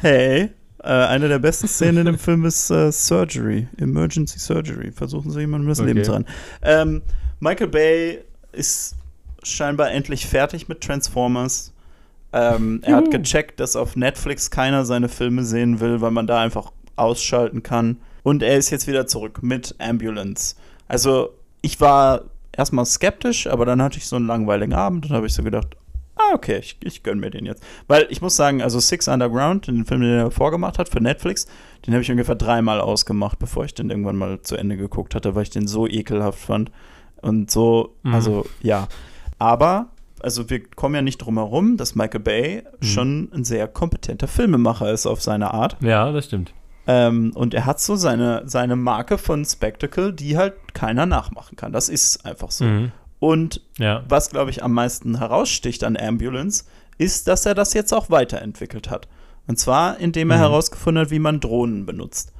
[0.00, 0.50] Hey,
[0.82, 4.90] äh, eine der besten Szenen in dem Film ist äh, Surgery, Emergency Surgery.
[4.92, 5.88] Versuchen Sie jemandem das Okay.
[5.92, 6.26] Leben zu retten.
[6.62, 7.02] Ähm,
[7.38, 8.18] Michael Bay
[8.52, 8.96] ist
[9.42, 11.72] scheinbar endlich fertig mit Transformers.
[12.32, 16.40] Ähm, er hat gecheckt, dass auf Netflix keiner seine Filme sehen will, weil man da
[16.40, 17.96] einfach ausschalten kann.
[18.22, 20.54] Und er ist jetzt wieder zurück mit Ambulance.
[20.86, 21.30] Also,
[21.62, 22.22] ich war
[22.56, 25.76] erstmal skeptisch, aber dann hatte ich so einen langweiligen Abend und habe ich so gedacht,
[26.16, 27.62] ah, okay, ich, ich gönn mir den jetzt.
[27.88, 31.46] Weil ich muss sagen, also Six Underground, den Film, den er vorgemacht hat für Netflix,
[31.86, 35.34] den habe ich ungefähr dreimal ausgemacht, bevor ich den irgendwann mal zu Ende geguckt hatte,
[35.34, 36.70] weil ich den so ekelhaft fand.
[37.22, 38.14] Und so, Mhm.
[38.14, 38.86] also ja.
[39.40, 39.88] Aber,
[40.20, 42.86] also wir kommen ja nicht drum herum, dass Michael Bay Mhm.
[42.86, 45.76] schon ein sehr kompetenter Filmemacher ist auf seine Art.
[45.80, 46.52] Ja, das stimmt.
[46.86, 51.72] Ähm, und er hat so seine, seine Marke von Spectacle, die halt keiner nachmachen kann.
[51.72, 52.64] Das ist einfach so.
[52.64, 52.92] Mhm.
[53.18, 54.02] Und Ja.
[54.08, 56.64] was, glaube ich, am meisten heraussticht an Ambulance,
[56.98, 59.08] ist, dass er das jetzt auch weiterentwickelt hat.
[59.46, 60.40] Und zwar, indem er Mhm.
[60.42, 62.32] herausgefunden hat, wie man Drohnen benutzt.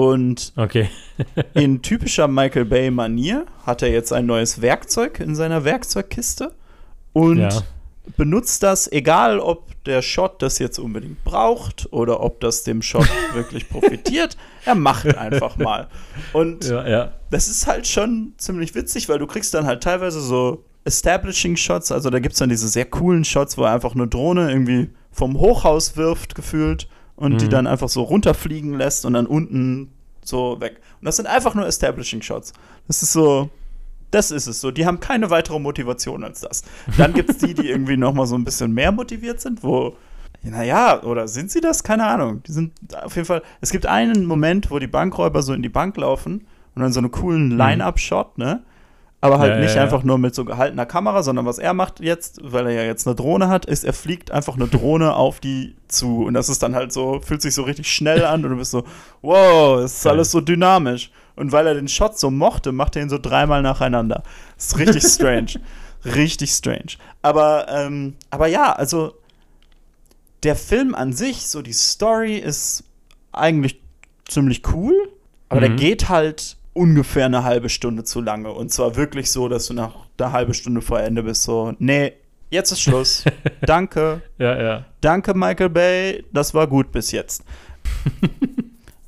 [0.00, 0.88] Und Okay.
[1.54, 6.52] in typischer Michael Bay-Manier hat er jetzt ein neues Werkzeug in seiner Werkzeugkiste
[7.12, 7.62] und Ja.
[8.16, 13.08] benutzt das, egal ob der Shot das jetzt unbedingt braucht oder ob das dem Shot
[13.34, 14.36] wirklich profitiert.
[14.64, 15.88] Er macht einfach mal.
[16.32, 17.12] Und Ja, ja.
[17.30, 21.92] das ist halt schon ziemlich witzig, weil du kriegst dann halt teilweise so Establishing Shots,
[21.92, 24.88] also da gibt es dann diese sehr coolen Shots, wo er einfach eine Drohne irgendwie
[25.12, 26.88] vom Hochhaus wirft, gefühlt,
[27.20, 27.50] und die Mhm.
[27.50, 29.92] dann einfach so runterfliegen lässt und dann unten
[30.24, 30.80] so weg.
[31.00, 32.52] Und das sind einfach nur Establishing Shots.
[32.88, 33.48] Das ist so,
[34.10, 34.72] das ist es so.
[34.72, 36.64] Die haben keine weitere Motivation als das.
[36.98, 39.96] Dann gibt es die, die irgendwie noch mal so ein bisschen mehr motiviert sind, wo,
[40.42, 41.84] naja, oder sind sie das?
[41.84, 42.42] Keine Ahnung.
[42.42, 45.68] Die sind auf jeden Fall, es gibt einen Moment, wo die Bankräuber so in die
[45.68, 48.62] Bank laufen und dann so einen coolen Line-Up-Shot, ne?
[49.22, 49.54] Aber halt.
[49.56, 52.66] Ja, nicht ja, einfach nur mit so gehaltener Kamera, sondern was er macht jetzt, weil
[52.66, 56.24] er ja jetzt eine Drohne hat, ist, er fliegt einfach eine Drohne auf die zu.
[56.24, 58.70] Und das ist dann halt so, fühlt sich so richtig schnell an und du bist
[58.70, 58.84] so,
[59.20, 61.10] wow, es ist alles so dynamisch.
[61.36, 64.22] Und weil er den Shot so mochte, macht er ihn so dreimal nacheinander.
[64.56, 65.52] Das ist richtig strange.
[66.04, 66.96] richtig strange.
[67.22, 69.14] Aber, ähm, aber ja, also
[70.42, 72.84] der Film an sich, so die Story ist
[73.32, 73.80] eigentlich
[74.28, 74.94] ziemlich cool,
[75.50, 75.76] aber der Mhm.
[75.76, 78.52] geht halt ungefähr eine halbe Stunde zu lange.
[78.52, 82.12] Und zwar wirklich so, dass du nach einer halben Stunde vor Ende bist, so, nee,
[82.50, 83.24] jetzt ist Schluss.
[83.62, 84.22] Danke.
[84.38, 84.84] Ja, ja.
[85.00, 87.44] Danke, Michael Bay, das war gut bis jetzt.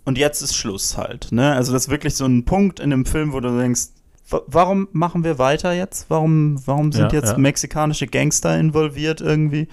[0.04, 1.30] Und jetzt ist Schluss halt.
[1.30, 1.52] Ne?
[1.52, 3.82] Also, das ist wirklich so ein Punkt in dem Film, wo du denkst,
[4.30, 6.06] wa- warum machen wir weiter jetzt?
[6.08, 7.38] Warum, warum sind Ja, jetzt ja.
[7.38, 9.68] mexikanische Gangster involviert irgendwie?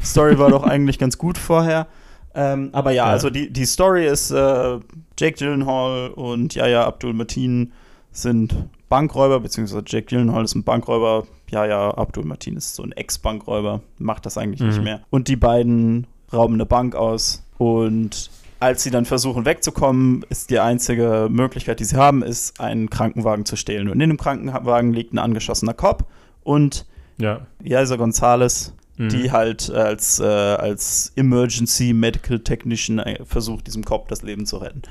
[0.00, 1.86] Die Story war doch eigentlich ganz gut vorher.
[2.34, 3.12] Ähm, aber ja, Ja.
[3.12, 4.78] also die, die Story ist, äh,
[5.18, 7.72] Jake Gyllenhaal und Yahya Abdul Mateen
[8.12, 8.54] sind
[8.88, 14.26] Bankräuber, beziehungsweise Jake Gyllenhaal ist ein Bankräuber, Yahya Abdul Mateen ist so ein Ex-Bankräuber, macht
[14.26, 14.84] das eigentlich nicht Mhm.
[14.84, 15.00] mehr.
[15.10, 20.58] Und die beiden rauben eine Bank aus und als sie dann versuchen wegzukommen, ist die
[20.58, 23.88] einzige Möglichkeit, die sie haben, ist, einen Krankenwagen zu stehlen.
[23.88, 26.04] Und in dem Krankenwagen liegt ein angeschossener Cop
[26.44, 26.86] und
[27.18, 27.42] Ja.
[27.62, 29.08] Yaisa Gonzalez, Mhm.
[29.08, 34.46] die halt äh, als, äh, als Emergency Medical Technician äh, versucht, diesem Cop das Leben
[34.46, 34.82] zu retten.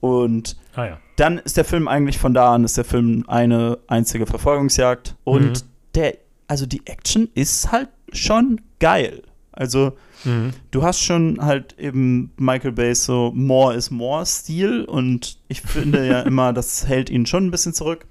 [0.00, 0.98] Und Ah ja.
[1.16, 5.14] dann ist der Film eigentlich von da an, ist der Film eine einzige Verfolgungsjagd.
[5.24, 5.68] Und Mhm.
[5.94, 6.14] der,
[6.48, 9.22] also die Action ist halt schon geil.
[9.52, 9.92] Also
[10.24, 10.50] Mhm.
[10.70, 16.06] du hast schon halt eben Michael Bay's so More is More Stil und ich finde
[16.06, 18.06] ja immer, das hält ihn schon ein bisschen zurück.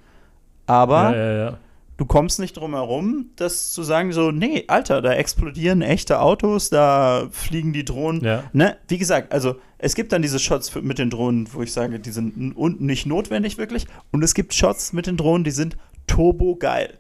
[0.68, 1.58] Aber ja, ja.
[1.98, 6.70] Du kommst nicht drum herum, das zu sagen, so, nee, Alter, da explodieren echte Autos,
[6.70, 8.24] da fliegen die Drohnen.
[8.24, 8.44] Ja.
[8.54, 8.78] Ne?
[8.88, 12.12] Wie gesagt, also es gibt dann diese Shots mit den Drohnen, wo ich sage, die
[12.12, 13.86] sind n- und nicht notwendig wirklich.
[14.12, 15.78] Und es gibt Shots mit den Drohnen, die sind
[16.08, 16.98] turbo geil.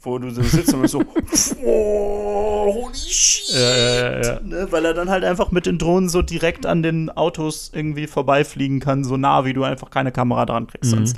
[0.00, 1.00] Wo du so sitzt und so,
[1.64, 3.54] oh, holy shit.
[3.54, 4.40] Ja, ja.
[4.40, 4.66] Ne?
[4.70, 8.80] Weil er dann halt einfach mit den Drohnen so direkt an den Autos irgendwie vorbeifliegen
[8.80, 10.92] kann, so nah, wie du einfach keine Kamera dran kriegst.
[10.92, 10.96] Mhm.
[10.96, 11.16] Sonst.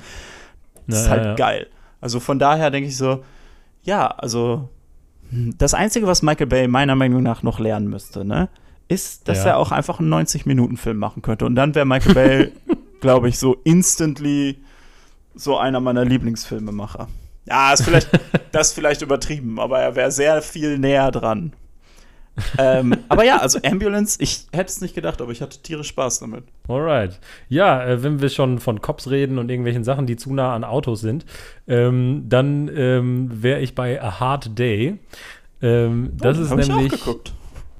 [0.87, 1.67] Das ist halt geil.
[2.01, 3.25] Also von daher denke ich so,
[3.83, 4.69] ja, also
[5.31, 8.49] hm, das Einzige, was Michael Bay meiner Meinung nach noch lernen müsste, ne,
[8.89, 9.51] ist, dass Ja.
[9.53, 11.47] er auch einfach einen 90-Minuten-Film machen könnte.
[11.47, 12.53] Und dann wäre Michael Bay,
[13.01, 14.59] glaube ich, so instantly
[15.35, 17.09] so einer meiner Lieblingsfilmemacher.
[17.47, 18.09] Ja, ist vielleicht,
[18.53, 21.53] das ist vielleicht übertrieben, aber er wäre sehr viel näher dran.
[22.59, 26.21] Ähm, aber ja, also Ambulance, ich hätte es nicht gedacht, aber ich hatte tierisch Spaß
[26.21, 26.45] damit.
[26.69, 27.19] Alright.
[27.49, 30.65] Ja, äh, wenn wir schon von Cops reden und irgendwelchen Sachen, die zu nah an
[30.65, 31.25] Autos sind,
[31.67, 34.99] ähm, dann ähm, wäre ich bei A Hard Day.
[35.63, 36.93] Ähm, das Oh, ist hab ich nämlich.
[36.93, 37.33] auch geguckt.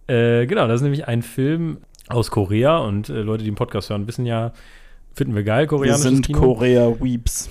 [0.07, 3.91] Äh, genau, das ist nämlich ein Film aus Korea und äh, Leute, die den Podcast
[3.91, 4.53] hören, wissen ja,
[5.15, 6.39] finden wir geil, Wir koreanisches sind Kino.
[6.41, 7.51] Korea-Weeps.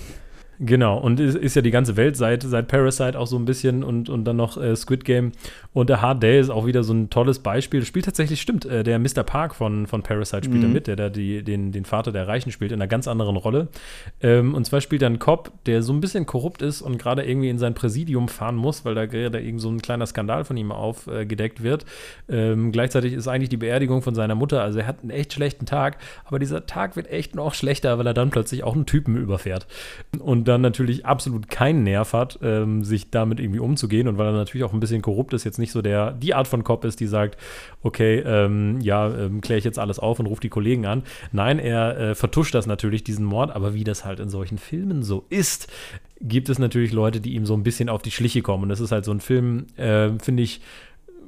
[0.58, 3.84] Genau, und ist, ist ja die ganze Welt seit, seit Parasite auch so ein bisschen
[3.84, 5.32] und, und dann noch äh, Squid Game.
[5.72, 7.84] Und der Hard Day ist auch wieder so ein tolles Beispiel.
[7.84, 9.22] Spielt tatsächlich, stimmt, äh, der Mr.
[9.22, 10.62] Park von, von Parasite spielt mhm.
[10.62, 13.36] da mit, der da die, den, den Vater der Reichen spielt, in einer ganz anderen
[13.36, 13.68] Rolle.
[14.22, 17.24] Ähm, und zwar spielt er einen Cop, der so ein bisschen korrupt ist und gerade
[17.24, 20.56] irgendwie in sein Präsidium fahren muss, weil da gerade irgend so ein kleiner Skandal von
[20.56, 21.84] ihm aufgedeckt äh, wird.
[22.30, 25.66] Ähm, gleichzeitig ist eigentlich die Beerdigung von seiner Mutter, also er hat einen echt schlechten
[25.66, 29.16] Tag, aber dieser Tag wird echt noch schlechter, weil er dann plötzlich auch einen Typen
[29.16, 29.66] überfährt.
[30.18, 34.32] Und dann natürlich absolut keinen Nerv hat, ähm, sich damit irgendwie umzugehen und weil er
[34.32, 37.00] natürlich auch ein bisschen korrupt ist, jetzt nicht so der, die Art von Cop ist,
[37.00, 37.36] die sagt,
[37.82, 41.02] okay, ähm, ja, ähm, kläre ich jetzt alles auf und rufe die Kollegen an.
[41.32, 45.02] Nein, er äh, vertuscht das natürlich, diesen Mord, aber wie das halt in solchen Filmen
[45.02, 45.70] so ist,
[46.20, 48.64] gibt es natürlich Leute, die ihm so ein bisschen auf die Schliche kommen.
[48.64, 50.60] Und das ist halt so ein Film, äh, finde ich,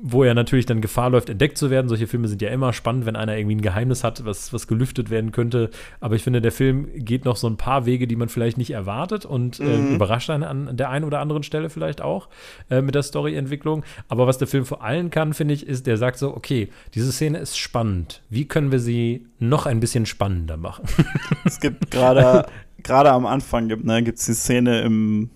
[0.02, 1.88] wo er natürlich dann Gefahr läuft, entdeckt zu werden.
[1.88, 5.10] Solche Filme sind ja immer spannend, wenn einer irgendwie ein Geheimnis hat, was, was gelüftet
[5.10, 5.70] werden könnte.
[6.00, 8.70] Aber ich finde, der Film geht noch so ein paar Wege, die man vielleicht nicht
[8.70, 9.94] erwartet und äh, mhm.
[9.94, 12.28] überrascht einen an der einen oder anderen Stelle vielleicht auch
[12.70, 13.84] äh, mit der Storyentwicklung.
[14.08, 17.12] Aber was der Film vor allem kann, finde ich, ist, der sagt so, okay, diese
[17.12, 18.22] Szene ist spannend.
[18.30, 20.84] Wie können wir sie noch ein bisschen spannender machen?
[21.44, 22.46] Es gibt gerade
[22.82, 25.30] gerade am Anfang gibt ne, die Szene im,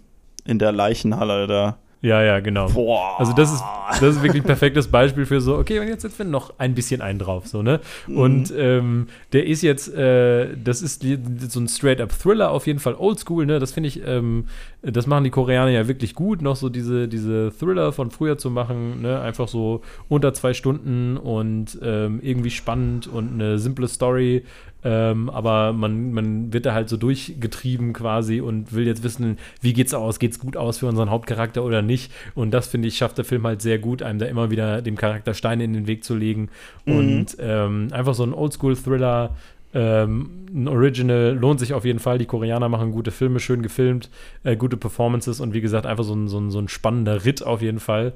[0.44, 2.68] in der Leichenhalle da ja, ja, genau.
[2.68, 3.20] Boah.
[3.20, 3.62] Also das ist,
[4.00, 6.74] das ist wirklich ein perfektes Beispiel für so, okay, und jetzt setzen wir noch ein
[6.74, 7.80] bisschen einen drauf, so, ne?
[8.08, 8.16] Mhm.
[8.16, 11.04] Und ähm, der ist jetzt, äh, das ist
[11.48, 13.60] so ein Straight-up-Thriller, auf jeden Fall oldschool, ne?
[13.60, 14.46] Das finde ich, ähm,
[14.82, 18.50] das machen die Koreaner ja wirklich gut, noch so diese, diese Thriller von früher zu
[18.50, 19.20] machen, ne?
[19.20, 24.44] Einfach so unter zwei Stunden und ähm, irgendwie spannend und eine simple Story,
[24.84, 29.72] ähm, aber man, man wird da halt so durchgetrieben quasi und will jetzt wissen, wie
[29.72, 30.18] geht's aus?
[30.18, 32.12] Geht's gut aus für unseren Hauptcharakter oder nicht?
[32.34, 34.96] Und das finde ich, schafft der Film halt sehr gut, einem da immer wieder dem
[34.96, 36.48] Charakter Steine in den Weg zu legen.
[36.84, 36.96] Mhm.
[36.96, 39.36] Und ähm, einfach so ein Oldschool-Thriller,
[39.74, 42.18] ähm, ein Original lohnt sich auf jeden Fall.
[42.18, 44.10] Die Koreaner machen gute Filme, schön gefilmt,
[44.44, 47.42] äh, gute Performances und wie gesagt, einfach so ein, so ein, so ein spannender Ritt
[47.42, 48.12] auf jeden Fall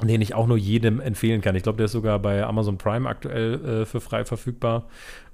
[0.00, 1.54] den ich auch nur jedem empfehlen kann.
[1.54, 4.88] Ich glaube, der ist sogar bei Amazon Prime aktuell äh, für frei verfügbar.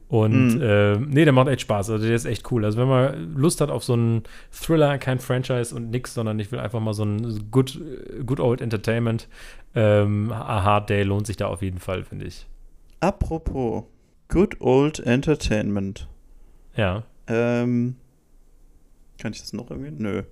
[0.09, 0.63] Und mhm.
[0.63, 1.91] äh, nee, der macht echt Spaß.
[1.91, 2.65] Also der ist echt cool.
[2.65, 6.51] Also wenn man Lust hat auf so einen Thriller, kein Franchise und nix, sondern ich
[6.51, 7.79] will einfach mal so ein Good,
[8.25, 9.29] good Old Entertainment,
[9.75, 12.47] ähm, A Hard Day lohnt sich da auf jeden Fall, finde ich.
[13.01, 13.85] Apropos
[14.29, 16.09] Good Old Entertainment.
[16.75, 17.05] Ja.
[17.27, 17.97] Ähm,
[19.21, 19.93] kann ich das noch irgendwie?
[20.03, 20.23] Nö.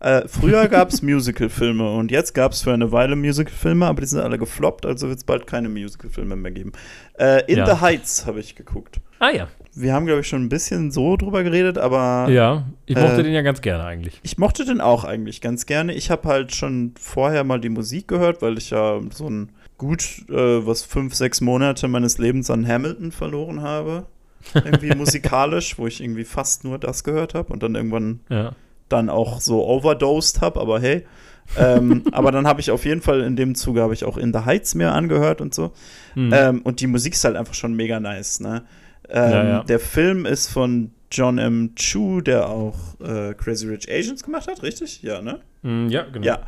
[0.00, 4.06] Äh, früher gab es Musical-Filme und jetzt gab es für eine Weile Musical-Filme, aber die
[4.06, 6.72] sind alle gefloppt, also wird es bald keine Musical-Filme mehr geben.
[7.18, 7.66] Äh, In ja.
[7.66, 9.00] the Heights habe ich geguckt.
[9.18, 9.48] Ah ja.
[9.74, 12.28] Wir haben, glaube ich, schon ein bisschen so drüber geredet, aber.
[12.30, 14.20] Ja, ich mochte äh, den ja ganz gerne eigentlich.
[14.22, 15.94] Ich mochte den auch eigentlich ganz gerne.
[15.94, 20.26] Ich habe halt schon vorher mal die Musik gehört, weil ich ja so ein gut,
[20.28, 24.06] äh, was fünf, sechs Monate meines Lebens an Hamilton verloren habe.
[24.54, 28.52] Irgendwie musikalisch, wo ich irgendwie fast nur das gehört habe und dann irgendwann ja.
[28.88, 31.04] dann auch so overdosed habe, aber hey.
[31.58, 34.32] ähm, aber dann habe ich auf jeden Fall in dem Zuge habe ich auch In
[34.32, 35.72] the Heights mir angehört und so.
[36.14, 36.32] Mhm.
[36.32, 38.64] Ähm, und die Musik ist halt einfach schon mega nice, ne?
[39.08, 39.64] Ähm, ja, ja.
[39.64, 41.74] Der Film ist von John M.
[41.76, 45.02] Chu, der auch äh, Crazy Rich Asians gemacht hat, richtig?
[45.02, 45.40] Ja, ne?
[45.62, 46.26] Mm, ja, genau.
[46.26, 46.40] Ja.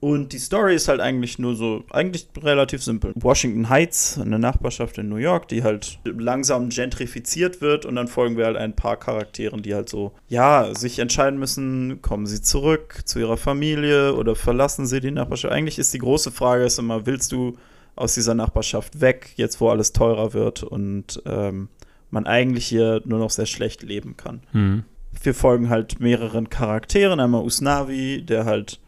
[0.00, 3.12] Und die Story ist halt eigentlich nur so, eigentlich relativ simpel.
[3.16, 8.36] Washington Heights, eine Nachbarschaft in New York, die halt langsam gentrifiziert wird und dann folgen
[8.36, 13.00] wir halt ein paar Charakteren, die halt so, ja, sich entscheiden müssen, kommen sie zurück
[13.04, 15.52] zu ihrer Familie oder verlassen sie die Nachbarschaft.
[15.52, 17.56] Eigentlich ist die große Frage ist immer, willst du
[17.96, 21.68] aus dieser Nachbarschaft weg, jetzt wo alles teurer wird und ähm,
[22.10, 24.40] man eigentlich hier nur noch sehr schlecht leben kann.
[24.52, 24.84] Mhm.
[25.22, 27.18] Wir folgen halt mehreren Charakteren.
[27.18, 28.78] Einmal Usnavi, der halt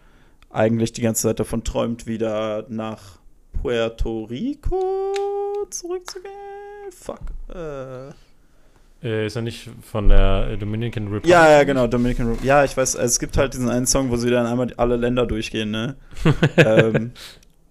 [0.50, 3.20] eigentlich die ganze Zeit davon träumt, wieder nach
[3.62, 6.34] Puerto Rico zurückzugehen.
[6.90, 7.20] Fuck.
[7.54, 8.10] Äh.
[9.02, 11.26] Äh, ist er nicht von der Dominican Republic?
[11.26, 12.46] Ja, ja, genau, Dominican Republic.
[12.46, 15.26] Ja, ich weiß, es gibt halt diesen einen Song, wo sie dann einmal alle Länder
[15.26, 15.96] durchgehen, ne?
[16.58, 17.12] ähm,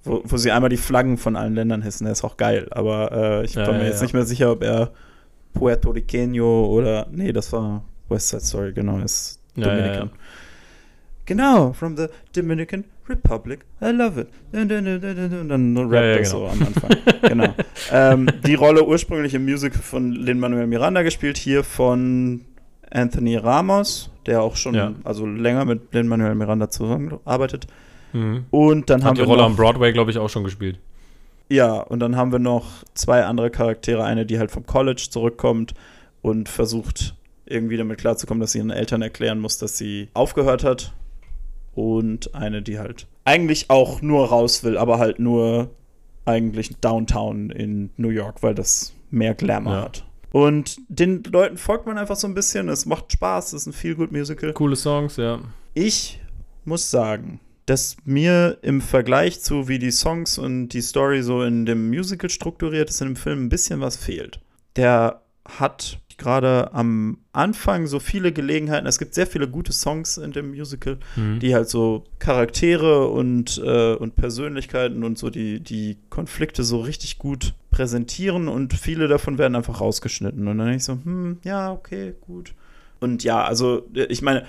[0.04, 2.06] wo, wo sie einmal die Flaggen von allen Ländern hissen.
[2.06, 4.04] Der ist auch geil, aber äh, ich ja, bin mir ja, jetzt ja.
[4.04, 4.92] nicht mehr sicher, ob er
[5.54, 7.08] Puerto Riqueño oder.
[7.12, 10.08] Nee, das war West Side Story, genau, ist Dominican.
[10.08, 10.12] Ja,
[11.30, 14.28] genau, from the Dominican Republic, I love it.
[14.52, 16.48] Und dann rappt ja, das genau.
[16.48, 16.92] so am Anfang.
[17.22, 17.54] genau.
[17.92, 22.42] ähm, die Rolle ursprünglich im Musical von Lin-Manuel Miranda gespielt, hier von
[22.92, 24.94] Anthony Ramos, der auch schon ja.
[25.04, 27.68] also länger mit Lin-Manuel Miranda zusammenarbeitet.
[28.12, 28.46] Mhm.
[28.50, 30.80] Und dann Hat haben die Rolle am Broadway, glaube ich, auch schon gespielt.
[31.50, 34.04] Ja, und dann haben wir noch zwei andere Charaktere.
[34.04, 35.74] Eine, die halt vom College zurückkommt
[36.22, 37.16] und versucht
[37.46, 40.94] irgendwie damit klarzukommen, dass sie ihren Eltern erklären muss, dass sie aufgehört hat.
[41.74, 45.70] Und eine, die halt eigentlich auch nur raus will, aber halt nur
[46.26, 49.82] eigentlich Downtown in New York, weil das mehr Glamour ja.
[49.84, 50.06] hat.
[50.32, 52.70] Und den Leuten folgt man einfach so ein bisschen.
[52.70, 54.54] Es macht Spaß, es ist ein feel good Musical.
[54.54, 55.40] Coole Songs, ja.
[55.74, 56.20] Ich
[56.66, 61.66] muss sagen, dass mir im Vergleich zu wie die Songs und die Story so in
[61.66, 64.40] dem Musical strukturiert ist, in dem Film ein bisschen was fehlt.
[64.76, 68.86] Der hat gerade am Anfang so viele Gelegenheiten.
[68.86, 71.40] Es gibt sehr viele gute Songs in dem Musical, mhm.
[71.40, 77.18] die halt so Charaktere und, äh, und Persönlichkeiten und so die, die Konflikte so richtig
[77.18, 80.48] gut präsentieren und viele davon werden einfach rausgeschnitten.
[80.48, 82.54] Und dann denke ich so, hm, ja, okay, gut.
[83.00, 84.44] Und ja, also ich meine,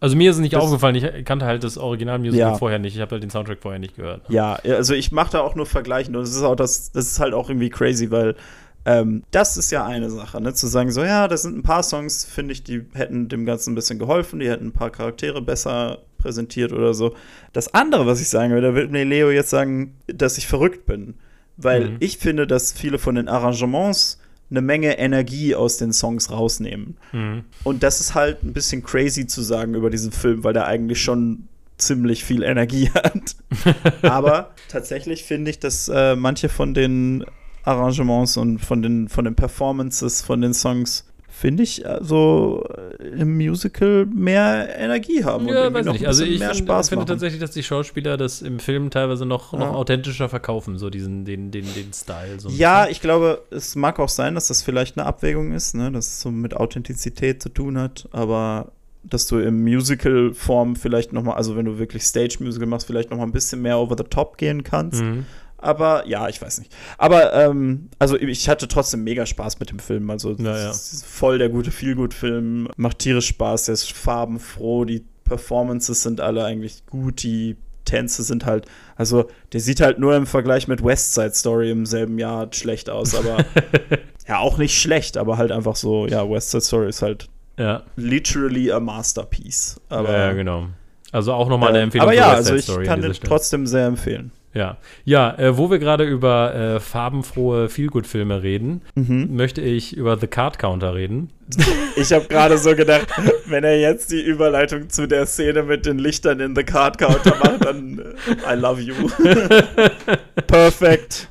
[0.00, 2.54] also mir ist es nicht das, aufgefallen, ich kannte halt das Originalmusical ja.
[2.56, 2.96] vorher nicht.
[2.96, 4.22] Ich habe halt den Soundtrack vorher nicht gehört.
[4.30, 7.20] Ja, also ich mache da auch nur Vergleichen und das ist auch das, das ist
[7.20, 8.34] halt auch irgendwie crazy, weil
[8.84, 10.54] ähm, das ist ja eine Sache, ne?
[10.54, 13.72] Zu sagen, so ja, das sind ein paar Songs, finde ich, die hätten dem Ganzen
[13.72, 17.14] ein bisschen geholfen, die hätten ein paar Charaktere besser präsentiert oder so.
[17.52, 20.86] Das andere, was ich sagen will, da wird mir Leo jetzt sagen, dass ich verrückt
[20.86, 21.14] bin.
[21.56, 21.96] Weil mhm.
[22.00, 24.18] ich finde, dass viele von den Arrangements
[24.50, 26.96] eine Menge Energie aus den Songs rausnehmen.
[27.12, 27.44] Mhm.
[27.64, 31.02] Und das ist halt ein bisschen crazy zu sagen über diesen Film, weil der eigentlich
[31.02, 33.36] schon ziemlich viel Energie hat.
[34.02, 37.24] Aber tatsächlich finde ich, dass äh, manche von den
[37.64, 41.04] Arrangements und von den, von den Performances von den Songs
[41.40, 42.68] finde ich, also
[42.98, 45.48] im Musical mehr Energie haben.
[45.48, 46.06] Ja, und weiß nicht.
[46.06, 49.54] Also ich mehr find, Spaß finde tatsächlich, dass die Schauspieler das im Film teilweise noch,
[49.54, 49.60] ja.
[49.60, 52.38] noch authentischer verkaufen, so diesen, den, den, den Style.
[52.38, 55.90] So ja, ich glaube, es mag auch sein, dass das vielleicht eine Abwägung ist, ne,
[55.90, 61.22] dass es so mit Authentizität zu tun hat, aber dass du im Musical-Form vielleicht noch
[61.22, 64.04] mal, also wenn du wirklich Stage-Musical machst, vielleicht noch mal ein bisschen mehr over the
[64.04, 65.00] top gehen kannst.
[65.00, 65.24] Mhm.
[65.62, 66.74] Aber ja, ich weiß nicht.
[66.98, 70.10] Aber ähm, also ich hatte trotzdem mega Spaß mit dem Film.
[70.10, 72.68] Also ja, voll der gute Feelgood-Film.
[72.76, 78.46] Macht tierisch Spaß, der ist farbenfroh, die Performances sind alle eigentlich gut, die Tänze sind
[78.46, 82.48] halt, also der sieht halt nur im Vergleich mit West Side Story im selben Jahr
[82.52, 83.44] schlecht aus, aber
[84.28, 87.82] ja, auch nicht schlecht, aber halt einfach so, ja, West Side Story ist halt ja.
[87.96, 89.80] literally a masterpiece.
[89.88, 90.68] Aber, ja, genau.
[91.12, 92.08] Also auch nochmal eine äh, Empfehlung.
[92.08, 94.32] Aber ja, also ich kann den trotzdem sehr empfehlen.
[94.52, 99.28] Ja, ja äh, wo wir gerade über äh, farbenfrohe Feelgood-Filme reden, mhm.
[99.36, 101.30] möchte ich über The Card Counter reden.
[101.96, 103.08] Ich habe gerade so gedacht,
[103.46, 107.36] wenn er jetzt die Überleitung zu der Szene mit den Lichtern in The Card Counter
[107.36, 108.94] macht, dann äh, I love you.
[110.46, 111.28] Perfekt.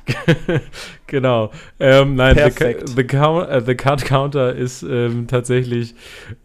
[1.06, 1.50] genau.
[1.80, 2.90] Ähm, nein, Perfekt.
[2.90, 5.94] The, the, uh, the, Card Counter ist ähm, tatsächlich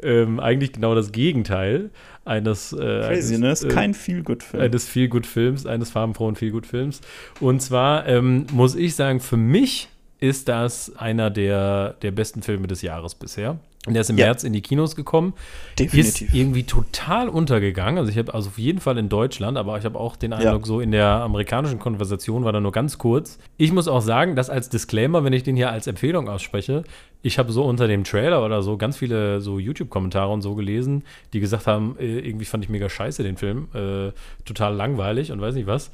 [0.01, 1.91] ähm, eigentlich genau das Gegenteil
[2.25, 3.51] eines äh, Crazy, ne?
[3.51, 4.61] Ist kein Feelgood-Film.
[4.61, 7.01] Eines Feelgood-Films, eines farbenfrohen Feelgood-Films.
[7.39, 12.67] Und zwar ähm, muss ich sagen, für mich ist das einer der, der besten Filme
[12.67, 13.59] des Jahres bisher.
[13.93, 14.25] Der ist im ja.
[14.25, 15.33] März in die Kinos gekommen.
[15.77, 16.21] Definitiv.
[16.21, 17.99] Ist irgendwie total untergegangen.
[17.99, 20.61] Also ich habe also auf jeden Fall in Deutschland, aber ich habe auch den Eindruck,
[20.61, 20.65] ja.
[20.65, 23.37] so in der amerikanischen Konversation war da nur ganz kurz.
[23.57, 26.83] Ich muss auch sagen, dass als Disclaimer, wenn ich den hier als Empfehlung ausspreche,
[27.21, 31.03] ich habe so unter dem Trailer oder so ganz viele so YouTube-Kommentare und so gelesen,
[31.33, 34.11] die gesagt haben, äh, irgendwie fand ich mega scheiße den Film, äh,
[34.45, 35.91] total langweilig und weiß nicht was.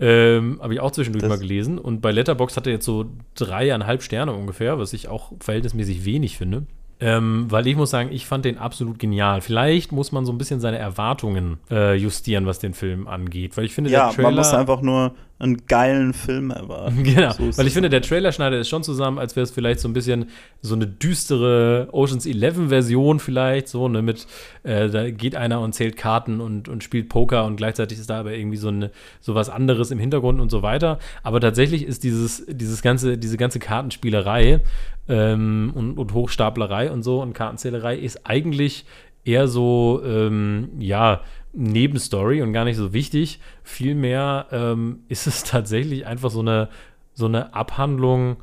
[0.00, 1.78] Ähm, Habe ich auch zwischendurch das mal gelesen.
[1.78, 6.36] Und bei Letterbox hat er jetzt so dreieinhalb Sterne ungefähr, was ich auch verhältnismäßig wenig
[6.36, 6.66] finde.
[7.00, 9.40] Ähm, weil ich muss sagen, ich fand den absolut genial.
[9.40, 13.56] Vielleicht muss man so ein bisschen seine Erwartungen äh, justieren, was den Film angeht.
[13.56, 14.28] Weil ich finde, ja, der Trailer.
[14.30, 17.02] Man muss einfach nur einen geilen Film erwarten.
[17.04, 17.32] genau.
[17.32, 19.88] So weil ich finde, der Trailer schneidet es schon zusammen, als wäre es vielleicht so
[19.88, 20.26] ein bisschen
[20.62, 24.26] so eine düstere Oceans 11 Version vielleicht, so, ne, mit,
[24.64, 28.18] äh, da geht einer und zählt Karten und, und spielt Poker und gleichzeitig ist da
[28.18, 30.98] aber irgendwie so eine, so was anderes im Hintergrund und so weiter.
[31.22, 34.60] Aber tatsächlich ist dieses, dieses ganze, diese ganze Kartenspielerei
[35.08, 38.86] ähm, und, und Hochstaplerei und so und Kartenzählerei ist eigentlich
[39.24, 41.20] eher so, ähm, ja,
[41.58, 43.40] Nebenstory und gar nicht so wichtig.
[43.62, 46.68] Vielmehr ähm, ist es tatsächlich einfach so eine,
[47.14, 48.38] so eine Abhandlung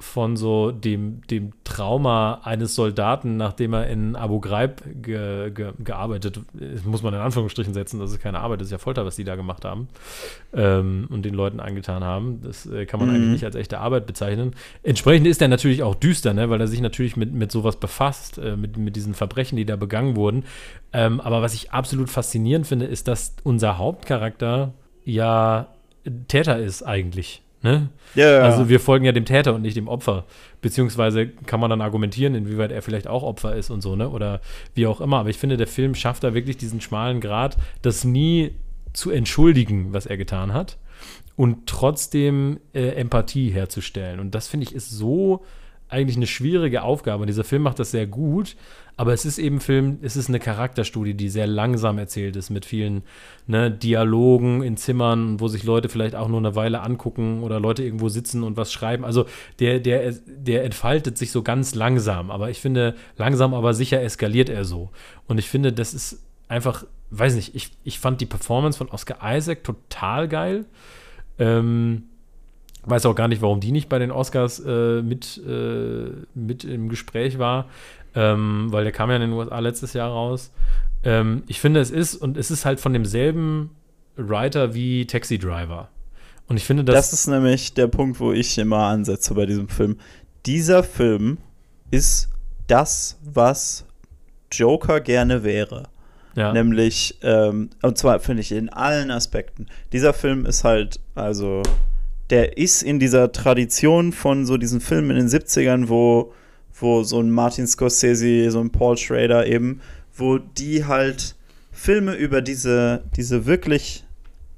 [0.00, 6.40] von so dem, dem Trauma eines Soldaten, nachdem er in Abu Ghraib ge, ge, gearbeitet,
[6.84, 9.24] muss man in Anführungsstrichen setzen, das ist keine Arbeit, das ist ja Folter, was die
[9.24, 9.88] da gemacht haben
[10.52, 12.40] ähm, und den Leuten angetan haben.
[12.42, 13.14] Das äh, kann man mhm.
[13.16, 14.52] eigentlich nicht als echte Arbeit bezeichnen.
[14.84, 18.38] Entsprechend ist er natürlich auch düster, ne, weil er sich natürlich mit, mit sowas befasst,
[18.38, 20.44] äh, mit, mit diesen Verbrechen, die da begangen wurden.
[20.92, 25.68] Ähm, aber was ich absolut faszinierend finde, ist, dass unser Hauptcharakter ja
[26.28, 27.42] Täter ist eigentlich.
[27.62, 27.88] Ne?
[28.14, 28.40] Ja.
[28.40, 30.24] Also wir folgen ja dem Täter und nicht dem Opfer.
[30.60, 34.08] Beziehungsweise kann man dann argumentieren, inwieweit er vielleicht auch Opfer ist und so, ne?
[34.08, 34.40] Oder
[34.74, 35.18] wie auch immer.
[35.18, 38.52] Aber ich finde, der Film schafft da wirklich diesen schmalen Grad, das nie
[38.92, 40.78] zu entschuldigen, was er getan hat.
[41.36, 44.18] Und trotzdem äh, Empathie herzustellen.
[44.18, 45.44] Und das finde ich ist so
[45.88, 47.22] eigentlich eine schwierige Aufgabe.
[47.22, 48.56] Und dieser Film macht das sehr gut,
[48.98, 52.66] aber es ist eben Film, es ist eine Charakterstudie, die sehr langsam erzählt ist, mit
[52.66, 53.04] vielen
[53.46, 57.84] ne, Dialogen in Zimmern, wo sich Leute vielleicht auch nur eine Weile angucken oder Leute
[57.84, 59.04] irgendwo sitzen und was schreiben.
[59.04, 59.26] Also
[59.60, 64.48] der, der, der entfaltet sich so ganz langsam, aber ich finde, langsam aber sicher eskaliert
[64.48, 64.90] er so.
[65.28, 69.18] Und ich finde, das ist einfach, weiß nicht, ich, ich fand die Performance von Oscar
[69.22, 70.64] Isaac total geil.
[71.38, 72.02] Ähm,
[72.84, 76.88] weiß auch gar nicht, warum die nicht bei den Oscars äh, mit, äh, mit im
[76.88, 77.66] Gespräch war
[78.18, 80.50] ähm, weil der kam ja in den USA letztes Jahr raus.
[81.04, 83.70] Ähm, ich finde, es ist, und es ist halt von demselben
[84.16, 85.88] Writer wie Taxi Driver.
[86.48, 87.10] Und ich finde, das.
[87.10, 89.98] Das ist nämlich der Punkt, wo ich immer ansetze bei diesem Film.
[90.46, 91.38] Dieser Film
[91.92, 92.28] ist
[92.66, 93.86] das, was
[94.50, 95.84] Joker gerne wäre.
[96.34, 96.52] Ja.
[96.52, 99.66] Nämlich, ähm, und zwar finde ich in allen Aspekten.
[99.92, 101.62] Dieser Film ist halt, also,
[102.30, 106.32] der ist in dieser Tradition von so diesen Filmen in den 70ern, wo
[106.80, 109.80] wo so ein Martin Scorsese, so ein Paul Schrader eben,
[110.14, 111.34] wo die halt
[111.72, 114.04] Filme über diese, diese wirklich,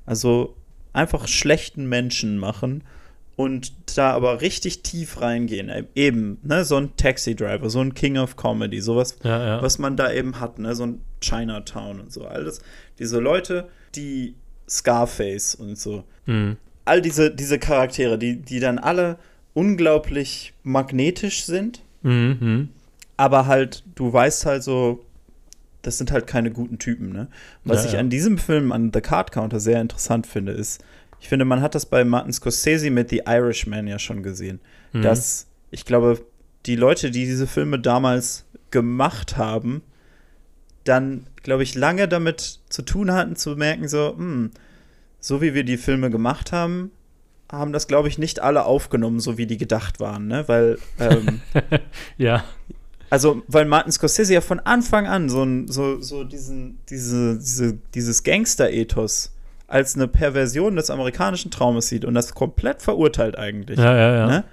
[0.07, 0.57] also
[0.93, 2.83] einfach schlechten Menschen machen
[3.37, 5.87] und da aber richtig tief reingehen.
[5.95, 9.63] Eben, ne, so ein Taxi Driver, so ein King of Comedy, sowas, ja, ja.
[9.63, 12.25] was man da eben hat, ne, so ein Chinatown und so.
[12.25, 12.61] Alles,
[12.99, 14.35] diese Leute, die
[14.69, 16.05] Scarface und so.
[16.27, 16.57] Mhm.
[16.85, 19.19] All diese, diese Charaktere, die, die dann alle
[19.55, 22.69] unglaublich magnetisch sind Mhm.
[23.17, 25.05] Aber halt, du weißt halt so,
[25.83, 27.29] das sind halt keine guten Typen, ne?
[27.65, 28.01] Was ja, ich ja.
[28.01, 30.83] an diesem Film, an The Card Counter, sehr interessant finde, ist,
[31.21, 34.61] ich finde, man hat das bei Martin Scorsese mit The Irishman ja schon gesehen,
[34.93, 35.03] mhm.
[35.03, 36.25] dass ich glaube,
[36.67, 39.83] die Leute, die diese Filme damals gemacht haben,
[40.85, 44.51] dann, glaube ich, lange damit zu tun hatten, zu merken, so, hm,
[45.19, 46.91] so wie wir die Filme gemacht haben,
[47.51, 50.45] haben das, glaube ich, nicht alle aufgenommen, so wie die gedacht waren, ne?
[50.47, 51.41] Weil, ähm,
[52.17, 52.45] ja.
[53.11, 58.23] Also, weil Martin Scorsese ja von Anfang an so, so, so diesen, diese, diese, dieses
[58.23, 59.33] Gangster-Ethos
[59.67, 63.79] als eine Perversion des amerikanischen Traumes sieht und das komplett verurteilt eigentlich.
[63.79, 64.27] Ja, ja, ja.
[64.27, 64.45] Ne?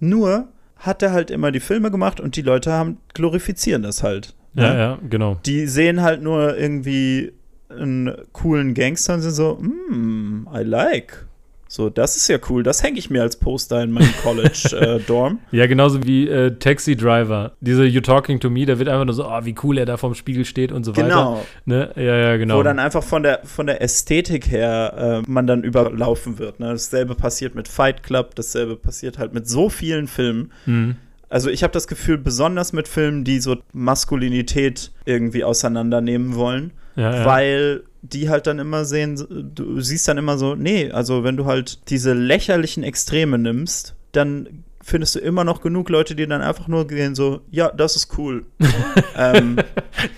[0.00, 4.34] Nur hat er halt immer die Filme gemacht und die Leute haben glorifizieren das halt.
[4.54, 4.62] Ne?
[4.62, 5.38] Ja, ja, genau.
[5.44, 7.32] Die sehen halt nur irgendwie
[7.68, 11.26] einen coolen Gangster und sind so, mm, I like.
[11.70, 12.62] So, das ist ja cool.
[12.62, 15.38] Das hänge ich mir als Poster in meinem College-Dorm.
[15.52, 17.52] Äh, ja, genauso wie äh, Taxi Driver.
[17.60, 19.96] Diese You Talking to Me, da wird einfach nur so, oh, wie cool er da
[19.96, 21.34] vorm Spiegel steht und so genau.
[21.34, 21.44] weiter.
[21.66, 21.92] Ne?
[21.96, 22.58] Ja, ja, genau.
[22.58, 26.58] Wo dann einfach von der, von der Ästhetik her äh, man dann überlaufen wird.
[26.58, 26.68] Ne?
[26.68, 30.52] Dasselbe passiert mit Fight Club, dasselbe passiert halt mit so vielen Filmen.
[30.64, 30.96] Mhm.
[31.28, 37.14] Also ich habe das Gefühl, besonders mit Filmen, die so Maskulinität irgendwie auseinandernehmen wollen, ja,
[37.14, 37.24] ja.
[37.26, 41.46] weil die halt dann immer sehen, du siehst dann immer so, nee, also wenn du
[41.46, 46.68] halt diese lächerlichen Extreme nimmst, dann findest du immer noch genug Leute, die dann einfach
[46.68, 48.46] nur gehen so, ja, das ist cool.
[49.16, 49.56] ähm,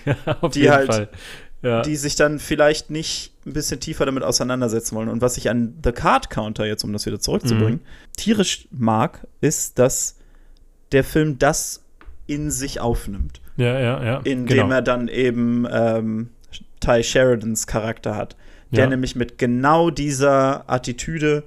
[0.05, 1.09] ja, die halt,
[1.61, 1.81] ja.
[1.81, 5.09] die sich dann vielleicht nicht ein bisschen tiefer damit auseinandersetzen wollen.
[5.09, 8.15] Und was ich an The Card Counter jetzt, um das wieder zurückzubringen, mhm.
[8.15, 10.17] tierisch mag, ist, dass
[10.91, 11.83] der Film das
[12.27, 13.41] in sich aufnimmt.
[13.57, 14.17] Ja, ja, ja.
[14.23, 14.75] Indem genau.
[14.75, 16.29] er dann eben ähm,
[16.81, 18.35] Ty Sheridans Charakter hat,
[18.71, 18.89] der ja.
[18.89, 21.43] nämlich mit genau dieser Attitüde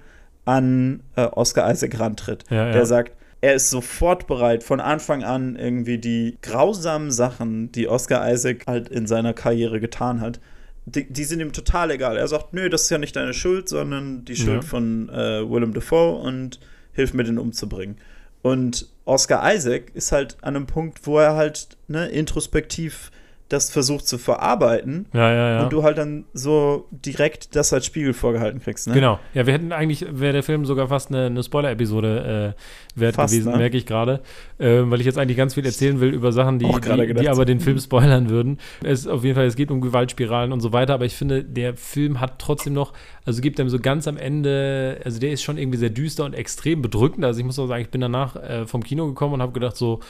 [0.46, 2.44] an äh, Oscar Isaac rantritt.
[2.50, 7.88] Ja, der sagt, er ist sofort bereit, von Anfang an irgendwie die grausamen Sachen, die
[7.88, 10.40] Oscar Isaac halt in seiner Karriere getan hat,
[10.86, 12.16] die, die sind ihm total egal.
[12.16, 15.72] Er sagt, nö, das ist ja nicht deine Schuld, sondern die Schuld von äh, Willem
[15.72, 16.60] Dafoe und
[16.92, 17.96] hilf mir, den umzubringen.
[18.42, 23.10] Und Oscar Isaac ist halt an einem Punkt, wo er halt ne, introspektiv
[23.54, 25.62] das versucht zu verarbeiten ja, ja, ja.
[25.62, 28.88] und du halt dann so direkt das als Spiegel vorgehalten kriegst.
[28.88, 28.94] Ne?
[28.94, 29.18] Genau.
[29.32, 33.32] Ja, wir hätten eigentlich, wäre der Film sogar fast eine, eine Spoiler-Episode äh, wert fast,
[33.32, 33.58] gewesen, ne?
[33.58, 34.20] merke ich gerade.
[34.58, 37.44] Äh, weil ich jetzt eigentlich ganz viel erzählen will über Sachen, die, die, die, aber
[37.44, 38.58] den Film spoilern würden.
[38.82, 41.76] Es auf jeden Fall, es geht um Gewaltspiralen und so weiter, aber ich finde, der
[41.76, 42.92] Film hat trotzdem noch,
[43.24, 46.34] also gibt einem so ganz am Ende, also der ist schon irgendwie sehr düster und
[46.34, 47.24] extrem bedrückend.
[47.24, 49.76] Also ich muss auch sagen, ich bin danach äh, vom Kino gekommen und habe gedacht
[49.76, 50.00] so,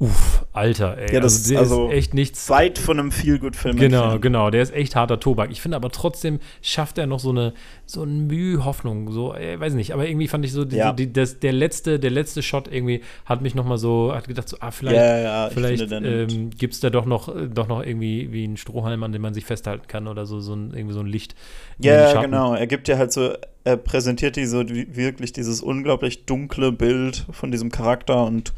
[0.00, 1.12] Uff, Alter, ey.
[1.12, 2.48] Ja, das also, ist also echt nichts.
[2.48, 3.76] Weit von einem Feel-Good-Film.
[3.76, 4.22] Genau, entfernt.
[4.22, 4.50] genau.
[4.50, 5.50] Der ist echt harter Tobak.
[5.50, 7.52] Ich finde aber trotzdem schafft er noch so eine,
[7.84, 9.10] so eine Mühe Hoffnung.
[9.10, 10.92] So, ich weiß nicht, aber irgendwie fand ich so, die, ja.
[10.92, 14.48] die, das, der, letzte, der letzte Shot irgendwie hat mich noch mal so, hat gedacht,
[14.48, 18.30] so, ah, vielleicht, ja, ja, vielleicht ähm, gibt es da doch noch, doch noch irgendwie
[18.30, 21.00] wie einen Strohhalm, an dem man sich festhalten kann oder so, so ein, irgendwie so
[21.00, 21.34] ein Licht.
[21.78, 22.54] Ja, genau.
[22.54, 23.32] Er gibt ja halt so,
[23.64, 28.52] er präsentiert die so wirklich dieses unglaublich dunkle Bild von diesem Charakter und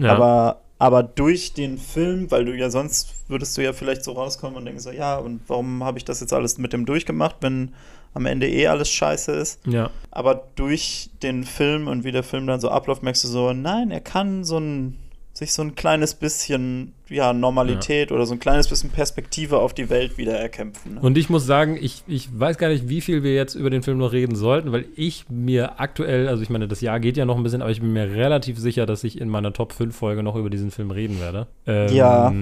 [0.00, 4.56] aber aber durch den Film, weil du ja sonst würdest du ja vielleicht so rauskommen
[4.56, 7.72] und denken so, ja, und warum habe ich das jetzt alles mit dem durchgemacht, wenn
[8.14, 9.64] am Ende eh alles scheiße ist.
[9.64, 9.90] Ja.
[10.10, 13.92] Aber durch den Film und wie der Film dann so abläuft, merkst du so, nein,
[13.92, 14.98] er kann so ein,
[15.34, 18.16] sich so ein kleines bisschen ja, Normalität ja.
[18.16, 20.94] oder so ein kleines bisschen Perspektive auf die Welt wieder erkämpfen.
[20.94, 21.00] Ne?
[21.00, 23.82] Und ich muss sagen, ich, ich weiß gar nicht, wie viel wir jetzt über den
[23.82, 27.24] Film noch reden sollten, weil ich mir aktuell, also ich meine, das Jahr geht ja
[27.24, 29.96] noch ein bisschen, aber ich bin mir relativ sicher, dass ich in meiner Top 5
[29.96, 31.46] Folge noch über diesen Film reden werde.
[31.66, 32.32] Ähm, ja.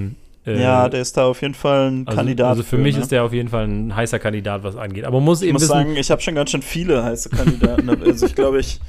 [0.46, 2.48] Äh, ja, der ist da auf jeden Fall ein also, Kandidat.
[2.48, 3.02] Also für, für mich ne?
[3.02, 5.04] ist der auf jeden Fall ein heißer Kandidat, was angeht.
[5.04, 7.88] Aber muss ich eben muss wissen, sagen, ich habe schon ganz schön viele heiße Kandidaten.
[8.04, 8.80] also ich glaube, ich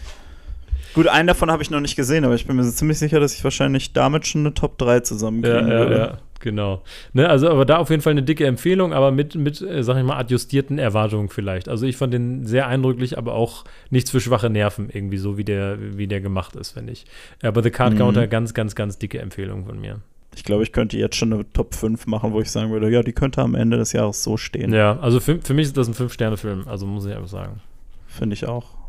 [0.94, 3.34] Gut, einen davon habe ich noch nicht gesehen, aber ich bin mir ziemlich sicher, dass
[3.34, 5.98] ich wahrscheinlich damit schon eine Top 3 zusammenkriegen ja, ja, würde.
[5.98, 6.82] Ja, genau.
[7.14, 9.98] Ne, also, aber da auf jeden Fall eine dicke Empfehlung, aber mit, mit äh, sag
[9.98, 11.70] ich mal, adjustierten Erwartungen vielleicht.
[11.70, 15.46] Also ich fand den sehr eindrücklich, aber auch nichts für schwache Nerven irgendwie, so wie
[15.46, 17.06] der, wie der gemacht ist, finde ich.
[17.42, 18.30] Aber The Card Counter, mhm.
[18.30, 20.00] ganz, ganz, ganz dicke Empfehlung von mir.
[20.36, 23.04] Ich glaube, ich könnte jetzt schon eine Top 5 machen, wo ich sagen würde, ja,
[23.04, 24.74] die könnte am Ende des Jahres so stehen.
[24.74, 27.62] Ja, also für, für mich ist das ein 5-Sterne-Film, also muss ich einfach sagen.
[28.08, 28.81] Finde ich auch.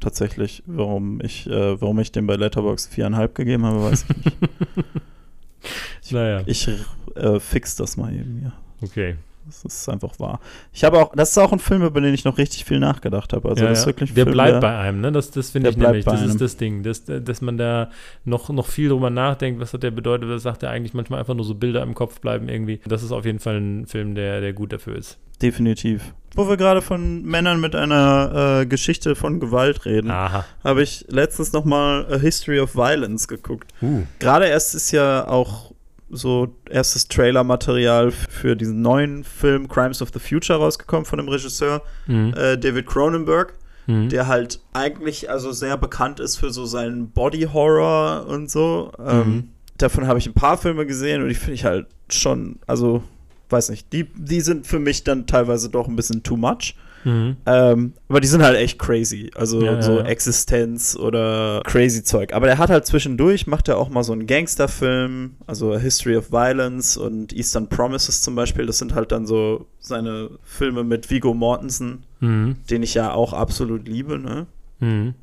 [0.00, 4.36] Tatsächlich, warum ich, äh, warum ich dem bei Letterboxd viereinhalb gegeben habe, weiß ich nicht.
[6.02, 6.42] ich, naja.
[6.46, 6.68] Ich
[7.14, 8.52] äh, fix das mal eben hier.
[8.82, 9.16] Okay.
[9.46, 10.40] Das ist einfach wahr.
[10.72, 13.32] Ich habe auch, das ist auch ein Film, über den ich noch richtig viel nachgedacht
[13.32, 13.48] habe.
[13.48, 15.12] Also ja, das ist wirklich der Film, bleibt der, bei einem, ne?
[15.12, 17.90] Das, das finde ich nämlich, das ist das Ding, dass, dass man da
[18.24, 21.34] noch, noch viel drüber nachdenkt, was hat der bedeutet, was sagt er eigentlich manchmal einfach
[21.34, 22.80] nur so Bilder im Kopf bleiben irgendwie.
[22.86, 25.18] Das ist auf jeden Fall ein Film, der, der gut dafür ist.
[25.42, 26.14] Definitiv.
[26.34, 31.52] Wo wir gerade von Männern mit einer äh, Geschichte von Gewalt reden, habe ich letztens
[31.52, 33.72] noch mal A History of Violence geguckt.
[33.82, 34.04] Uh.
[34.20, 35.72] Gerade erst ist ja auch
[36.08, 41.82] so erstes Trailer-Material für diesen neuen Film Crimes of the Future rausgekommen von dem Regisseur
[42.06, 42.34] mhm.
[42.36, 43.54] äh, David Cronenberg,
[43.86, 44.08] mhm.
[44.08, 48.92] der halt eigentlich also sehr bekannt ist für so seinen Body-Horror und so.
[49.04, 49.48] Ähm, mhm.
[49.78, 53.02] Davon habe ich ein paar Filme gesehen und die finde ich halt schon, also
[53.50, 56.74] weiß nicht, die, die sind für mich dann teilweise doch ein bisschen too much.
[57.04, 57.36] Mhm.
[57.46, 59.30] Ähm, aber die sind halt echt crazy.
[59.34, 60.04] Also ja, so ja.
[60.04, 62.34] Existenz oder crazy Zeug.
[62.34, 66.30] Aber der hat halt zwischendurch, macht er auch mal so einen Gangsterfilm, also History of
[66.30, 68.66] Violence und Eastern Promises zum Beispiel.
[68.66, 72.56] Das sind halt dann so seine Filme mit Vigo Mortensen, mhm.
[72.68, 74.18] den ich ja auch absolut liebe.
[74.18, 74.46] Ne?
[74.80, 75.14] Mhm.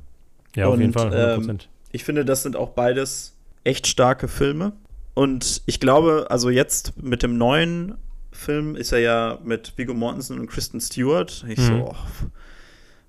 [0.56, 1.10] Ja, auf und, jeden Fall.
[1.14, 1.50] 100%.
[1.50, 1.58] Ähm,
[1.92, 4.74] ich finde, das sind auch beides echt starke Filme.
[5.14, 7.96] Und ich glaube, also jetzt mit dem neuen
[8.38, 11.44] Film ist er ja mit Viggo Mortensen und Kristen Stewart.
[11.48, 11.64] Ich mhm.
[11.64, 11.96] so, oh.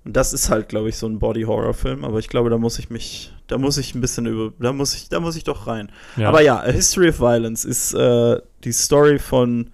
[0.05, 2.89] Und das ist halt, glaube ich, so ein Body-Horror-Film, aber ich glaube, da muss ich
[2.89, 5.91] mich, da muss ich ein bisschen über, da muss ich, da muss ich doch rein.
[6.15, 6.29] Ja.
[6.29, 9.71] Aber ja, A History of Violence ist äh, die Story von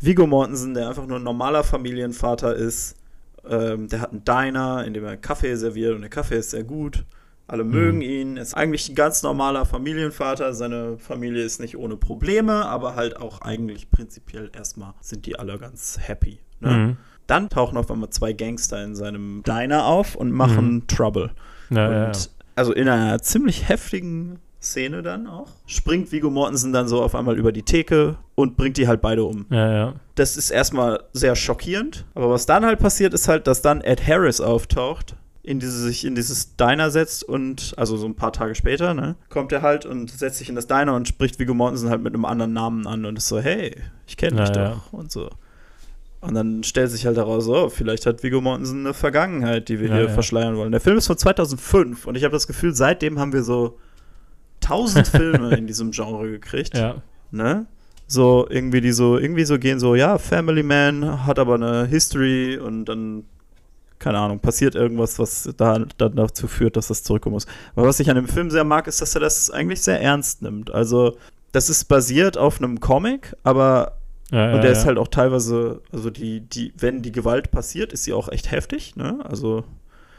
[0.00, 2.96] Viggo Mortensen, der einfach nur ein normaler Familienvater ist.
[3.48, 6.64] Ähm, der hat einen Diner, in dem er Kaffee serviert und der Kaffee ist sehr
[6.64, 7.04] gut.
[7.46, 8.02] Alle mögen mhm.
[8.02, 8.36] ihn.
[8.36, 10.54] Er ist eigentlich ein ganz normaler Familienvater.
[10.54, 15.58] Seine Familie ist nicht ohne Probleme, aber halt auch eigentlich prinzipiell erstmal sind die alle
[15.58, 16.38] ganz happy.
[16.60, 16.70] Ne?
[16.70, 16.96] Mhm.
[17.26, 20.86] Dann tauchen auf einmal zwei Gangster in seinem Diner auf und machen mhm.
[20.86, 21.30] Trouble.
[21.70, 22.12] Ja, und ja, ja.
[22.54, 27.36] also in einer ziemlich heftigen Szene dann auch, springt Vigo Mortensen dann so auf einmal
[27.36, 29.46] über die Theke und bringt die halt beide um.
[29.50, 29.94] Ja, ja.
[30.14, 34.06] Das ist erstmal sehr schockierend, aber was dann halt passiert, ist halt, dass dann Ed
[34.06, 38.54] Harris auftaucht in diese, sich in dieses Diner setzt und, also so ein paar Tage
[38.54, 41.90] später, ne, kommt er halt und setzt sich in das Diner und spricht Viggo Mortensen
[41.90, 43.74] halt mit einem anderen Namen an und ist so, hey,
[44.06, 45.30] ich kenne dich ja, doch und so.
[46.20, 49.88] Und dann stellt sich halt heraus, oh, vielleicht hat Viggo Mortensen eine Vergangenheit, die wir
[49.88, 50.10] ja, hier ja.
[50.10, 50.70] verschleiern wollen.
[50.70, 53.78] Der Film ist von 2005 und ich habe das Gefühl, seitdem haben wir so
[54.60, 56.78] tausend Filme in diesem Genre gekriegt.
[56.78, 57.02] Ja.
[57.32, 57.66] Ne?
[58.06, 62.56] So irgendwie die so irgendwie so gehen so, ja, Family Man hat aber eine History
[62.56, 63.24] und dann
[64.02, 67.46] keine Ahnung, passiert irgendwas, was da, dann dazu führt, dass das zurückkommen muss.
[67.74, 70.42] Aber was ich an dem Film sehr mag, ist, dass er das eigentlich sehr ernst
[70.42, 70.72] nimmt.
[70.72, 71.16] Also,
[71.52, 73.98] das ist basiert auf einem Comic, aber
[74.32, 77.92] ja, und der ja, ist halt auch teilweise, also die, die, wenn die Gewalt passiert,
[77.92, 79.18] ist sie auch echt heftig, ne?
[79.24, 79.64] Also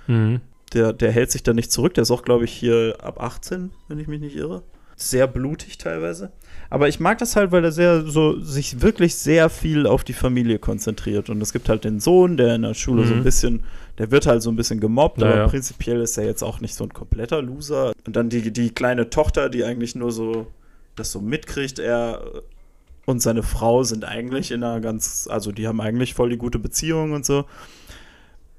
[0.06, 0.40] mhm.
[0.74, 3.72] der, der hält sich da nicht zurück, der ist auch, glaube ich, hier ab 18,
[3.88, 4.62] wenn ich mich nicht irre.
[4.96, 6.32] Sehr blutig teilweise.
[6.74, 10.14] Aber ich mag das halt, weil er sehr so sich wirklich sehr viel auf die
[10.14, 11.30] Familie konzentriert.
[11.30, 13.08] Und es gibt halt den Sohn, der in der Schule mhm.
[13.08, 13.24] so ein mhm.
[13.24, 13.64] bisschen,
[14.00, 15.36] der wird halt so ein bisschen gemobbt, naja.
[15.36, 17.94] aber prinzipiell ist er jetzt auch nicht so ein kompletter Loser.
[18.08, 20.48] Und dann die, die kleine Tochter, die eigentlich nur so
[20.96, 22.24] das so mitkriegt, er
[23.06, 26.58] und seine Frau sind eigentlich in einer ganz, also die haben eigentlich voll die gute
[26.58, 27.46] Beziehung und so.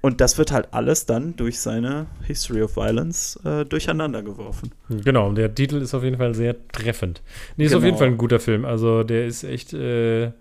[0.05, 4.71] Und das wird halt alles dann durch seine History of Violence äh, durcheinander geworfen.
[5.03, 7.23] Genau, der Titel ist auf jeden Fall sehr treffend.
[7.57, 7.79] Nee, ist genau.
[7.79, 7.99] auf jeden genau.
[8.01, 8.67] Fall ein guter Film.
[8.67, 9.73] Also der ist echt.
[9.73, 10.33] Äh,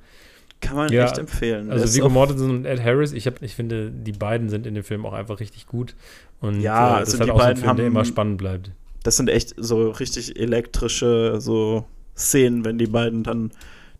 [0.59, 1.71] Kann man ja, echt empfehlen.
[1.71, 4.83] Also Viggo Mortensen und Ed Harris, ich, hab, ich finde, die beiden sind in dem
[4.83, 5.95] Film auch einfach richtig gut.
[6.41, 8.39] Und ja, äh, das also ist halt auch so ein Film, haben, der immer spannend
[8.39, 8.71] bleibt.
[9.03, 11.85] Das sind echt so richtig elektrische so
[12.17, 13.51] Szenen, wenn die beiden dann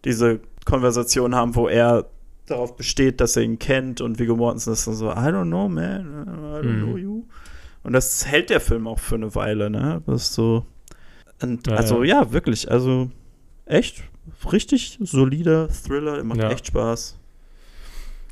[0.04, 2.10] diese Konversation haben, wo er
[2.46, 5.70] darauf besteht, dass er ihn kennt und Viggo Mortensen ist dann so, I don't know,
[5.70, 6.84] man, I don't Mhm.
[6.84, 7.24] know you.
[7.84, 10.02] Und das hält der Film auch für eine Weile, ne?
[10.06, 10.66] Das ist so.
[11.42, 12.32] Und, Ja, also ja.
[12.32, 13.10] wirklich, also
[13.66, 14.04] echt
[14.52, 16.50] richtig solider Thriller, der macht Ja.
[16.52, 17.18] echt Spaß.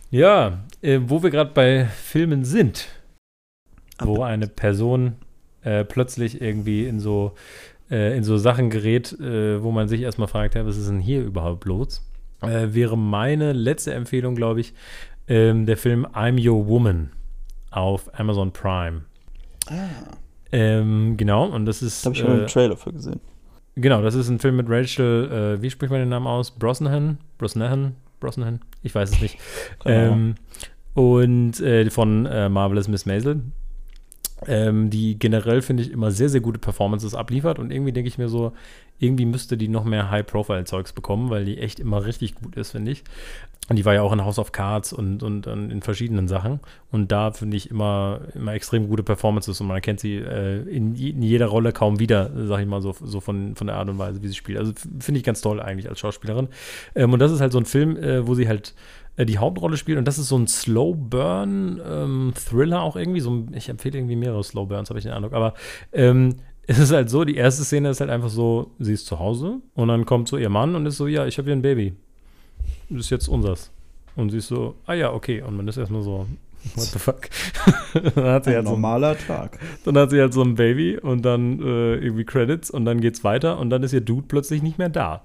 [0.09, 2.87] Ja, äh, wo wir gerade bei Filmen sind,
[3.99, 5.13] wo Aber- eine Person
[5.63, 7.33] äh, plötzlich irgendwie in so,
[7.91, 10.99] äh, in so Sachen gerät, äh, wo man sich erstmal fragt, ja, was ist denn
[10.99, 12.01] hier überhaupt los?
[12.41, 14.73] Äh, wäre meine letzte Empfehlung, glaube ich,
[15.27, 17.11] ähm, der Film I'm Your Woman
[17.69, 19.01] auf Amazon Prime.
[19.67, 19.73] Ah,
[20.51, 22.03] Ähm, genau, und das ist.
[22.05, 23.19] habe ich schon äh, einen Trailer für gesehen.
[23.75, 26.51] Genau, das ist ein Film mit Rachel, äh, wie spricht man den Namen aus?
[26.51, 27.19] Brosnahan?
[27.37, 27.95] Brosnahan?
[28.19, 28.59] Brosnahan?
[28.83, 29.37] Ich weiß es nicht.
[29.85, 30.35] Ähm,
[30.93, 33.41] und äh, von äh, Marvelous Miss Maisel,
[34.47, 37.59] ähm, die generell, finde ich, immer sehr, sehr gute Performances abliefert.
[37.59, 38.51] Und irgendwie denke ich mir so,
[39.01, 42.91] irgendwie müsste die noch mehr High-Profile-Zeugs bekommen, weil die echt immer richtig gut ist, finde
[42.91, 43.03] ich.
[43.69, 46.59] Und die war ja auch in House of Cards und, und, und in verschiedenen Sachen.
[46.91, 50.93] Und da finde ich immer, immer extrem gute Performances und man erkennt sie äh, in,
[50.95, 53.97] in jeder Rolle kaum wieder, sag ich mal, so, so von, von der Art und
[53.97, 54.57] Weise, wie sie spielt.
[54.57, 56.49] Also finde ich ganz toll eigentlich als Schauspielerin.
[56.95, 58.73] Ähm, und das ist halt so ein Film, äh, wo sie halt
[59.15, 63.21] äh, die Hauptrolle spielt und das ist so ein Slow Burn ähm, Thriller auch irgendwie.
[63.21, 65.33] So ein, ich empfehle irgendwie mehrere Slow Burns, habe ich den Eindruck.
[65.33, 65.53] Aber
[65.93, 66.35] ähm,
[66.67, 69.59] es ist halt so, die erste Szene ist halt einfach so, sie ist zu Hause
[69.73, 71.93] und dann kommt so ihr Mann und ist so, ja, ich habe hier ein Baby.
[72.89, 73.71] Das ist jetzt unseres.
[74.15, 75.41] Und sie ist so, ah ja, okay.
[75.41, 76.27] Und man ist erstmal so,
[76.75, 77.21] what the fuck?
[78.15, 79.59] dann, hat sie Ein halt so, normaler Tag.
[79.85, 83.23] dann hat sie halt so ein Baby und dann äh, irgendwie Credits und dann geht's
[83.23, 85.21] weiter und dann ist ihr Dude plötzlich nicht mehr da.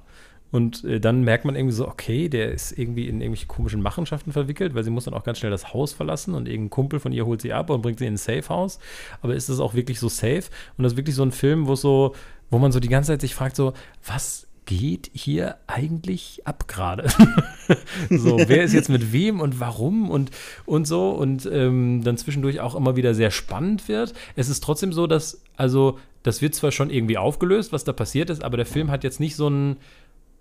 [0.52, 4.32] Und äh, dann merkt man irgendwie so, okay, der ist irgendwie in irgendwelche komischen Machenschaften
[4.32, 7.12] verwickelt, weil sie muss dann auch ganz schnell das Haus verlassen und irgendein Kumpel von
[7.12, 8.78] ihr holt sie ab und bringt sie in ein Safe-Haus.
[9.22, 10.44] Aber ist das auch wirklich so safe?
[10.76, 12.14] Und das ist wirklich so ein Film, wo so,
[12.50, 13.72] wo man so die ganze Zeit sich fragt, so,
[14.06, 17.08] was geht hier eigentlich ab gerade?
[18.10, 20.30] so, wer ist jetzt mit wem und warum und,
[20.66, 24.12] und so und ähm, dann zwischendurch auch immer wieder sehr spannend wird.
[24.34, 28.30] Es ist trotzdem so, dass, also, das wird zwar schon irgendwie aufgelöst, was da passiert
[28.30, 29.76] ist, aber der Film hat jetzt nicht so ein,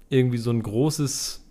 [0.09, 1.41] irgendwie so ein großes,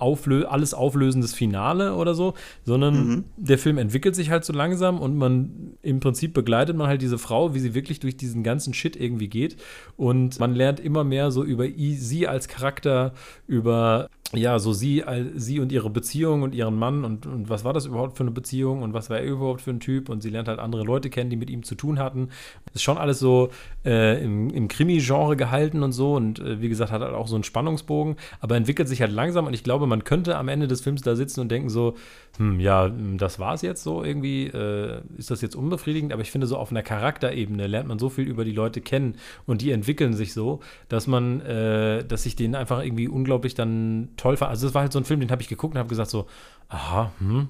[0.00, 2.34] auflö alles auflösendes Finale oder so,
[2.64, 3.24] sondern Mhm.
[3.36, 7.18] der Film entwickelt sich halt so langsam und man im Prinzip begleitet man halt diese
[7.18, 9.56] Frau, wie sie wirklich durch diesen ganzen Shit irgendwie geht
[9.96, 13.12] und man lernt immer mehr so über sie als Charakter,
[13.48, 15.02] über ja, so sie,
[15.36, 18.30] sie und ihre Beziehung und ihren Mann und, und was war das überhaupt für eine
[18.30, 21.08] Beziehung und was war er überhaupt für ein Typ und sie lernt halt andere Leute
[21.08, 22.28] kennen, die mit ihm zu tun hatten.
[22.74, 23.48] Ist schon alles so
[23.86, 27.36] äh, im, im Krimi-Genre gehalten und so und äh, wie gesagt, hat halt auch so
[27.36, 30.82] einen Spannungsbogen, aber entwickelt sich halt langsam und ich glaube, man könnte am Ende des
[30.82, 31.94] Films da sitzen und denken so,
[32.36, 36.20] hm, ja, hm, das war es jetzt so irgendwie, äh, ist das jetzt unbefriedigend, aber
[36.20, 39.14] ich finde so auf einer Charakterebene lernt man so viel über die Leute kennen
[39.46, 40.60] und die entwickeln sich so,
[40.90, 44.50] dass man, äh, dass ich den einfach irgendwie unglaublich dann toll fand.
[44.50, 46.26] Also es war halt so ein Film, den habe ich geguckt und habe gesagt so,
[46.68, 47.48] aha, hm,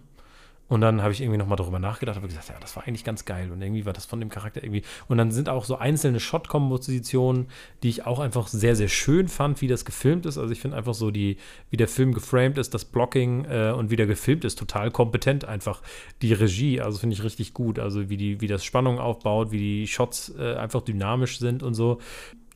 [0.69, 3.25] und dann habe ich irgendwie nochmal darüber nachgedacht, habe gesagt, ja, das war eigentlich ganz
[3.25, 3.51] geil.
[3.51, 4.83] Und irgendwie war das von dem Charakter irgendwie.
[5.09, 7.47] Und dann sind auch so einzelne Shot-Kompositionen,
[7.83, 10.37] die ich auch einfach sehr, sehr schön fand, wie das gefilmt ist.
[10.37, 11.39] Also ich finde einfach so, die,
[11.71, 15.47] wie der Film geframed ist, das Blocking äh, und wie der gefilmt ist, total kompetent
[15.47, 15.81] einfach.
[16.21, 17.79] Die Regie, also finde ich richtig gut.
[17.79, 21.73] Also wie, die, wie das Spannung aufbaut, wie die Shots äh, einfach dynamisch sind und
[21.73, 21.99] so.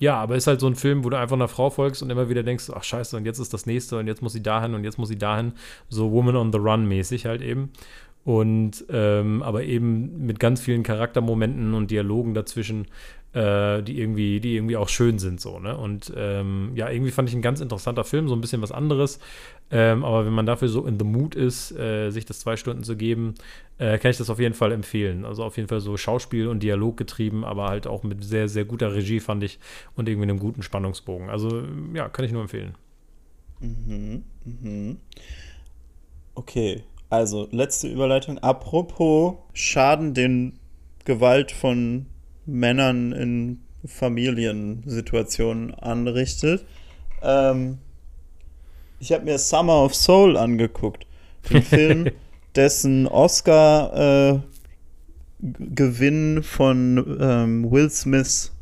[0.03, 2.29] Ja, aber ist halt so ein Film, wo du einfach einer Frau folgst und immer
[2.29, 4.83] wieder denkst, ach scheiße, und jetzt ist das nächste und jetzt muss sie dahin und
[4.83, 5.53] jetzt muss sie dahin.
[5.91, 7.71] So Woman on the Run mäßig halt eben.
[8.25, 12.89] Und ähm, aber eben mit ganz vielen Charaktermomenten und Dialogen dazwischen,
[13.33, 15.77] äh, die irgendwie, die irgendwie auch schön sind, so, ne?
[15.77, 19.19] Und ähm, ja, irgendwie fand ich ein ganz interessanter Film, so ein bisschen was anderes.
[19.71, 22.85] Ähm, aber wenn man dafür so in the mood ist, äh, sich das zwei Stunden
[22.85, 23.35] zu geben,
[23.79, 25.25] äh, kann ich das auf jeden Fall empfehlen.
[25.25, 28.67] Also auf jeden Fall so Schauspiel und Dialog getrieben, aber halt auch mit sehr, sehr
[28.67, 29.59] guter Regie, fand ich,
[29.97, 31.31] und irgendwie einem guten Spannungsbogen.
[31.31, 31.63] Also
[31.95, 32.75] ja, kann ich nur empfehlen.
[33.61, 34.97] Mhm, mhm.
[36.35, 38.39] Okay, also letzte Überleitung.
[38.39, 40.59] Apropos Schaden, den
[41.05, 42.07] Gewalt von
[42.47, 46.65] Männern in Familiensituationen anrichtet.
[47.23, 47.79] Ähm,
[49.01, 51.07] ich habe mir Summer of Soul angeguckt.
[51.51, 52.09] Den Film,
[52.55, 54.43] dessen Oscar-Gewinn
[56.43, 58.53] von ähm, Will Smiths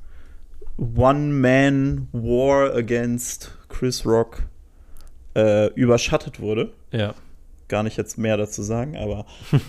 [0.78, 4.44] One-Man-War against Chris Rock
[5.36, 6.72] äh, überschattet wurde.
[6.90, 7.14] Ja.
[7.68, 9.26] Gar nicht jetzt mehr dazu sagen, aber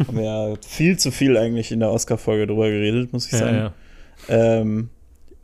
[0.08, 3.38] haben wir ja viel zu viel eigentlich in der Oscar-Folge drüber geredet, muss ich Ja,
[3.40, 3.58] sagen.
[3.58, 3.74] ja.
[4.30, 4.90] Ähm,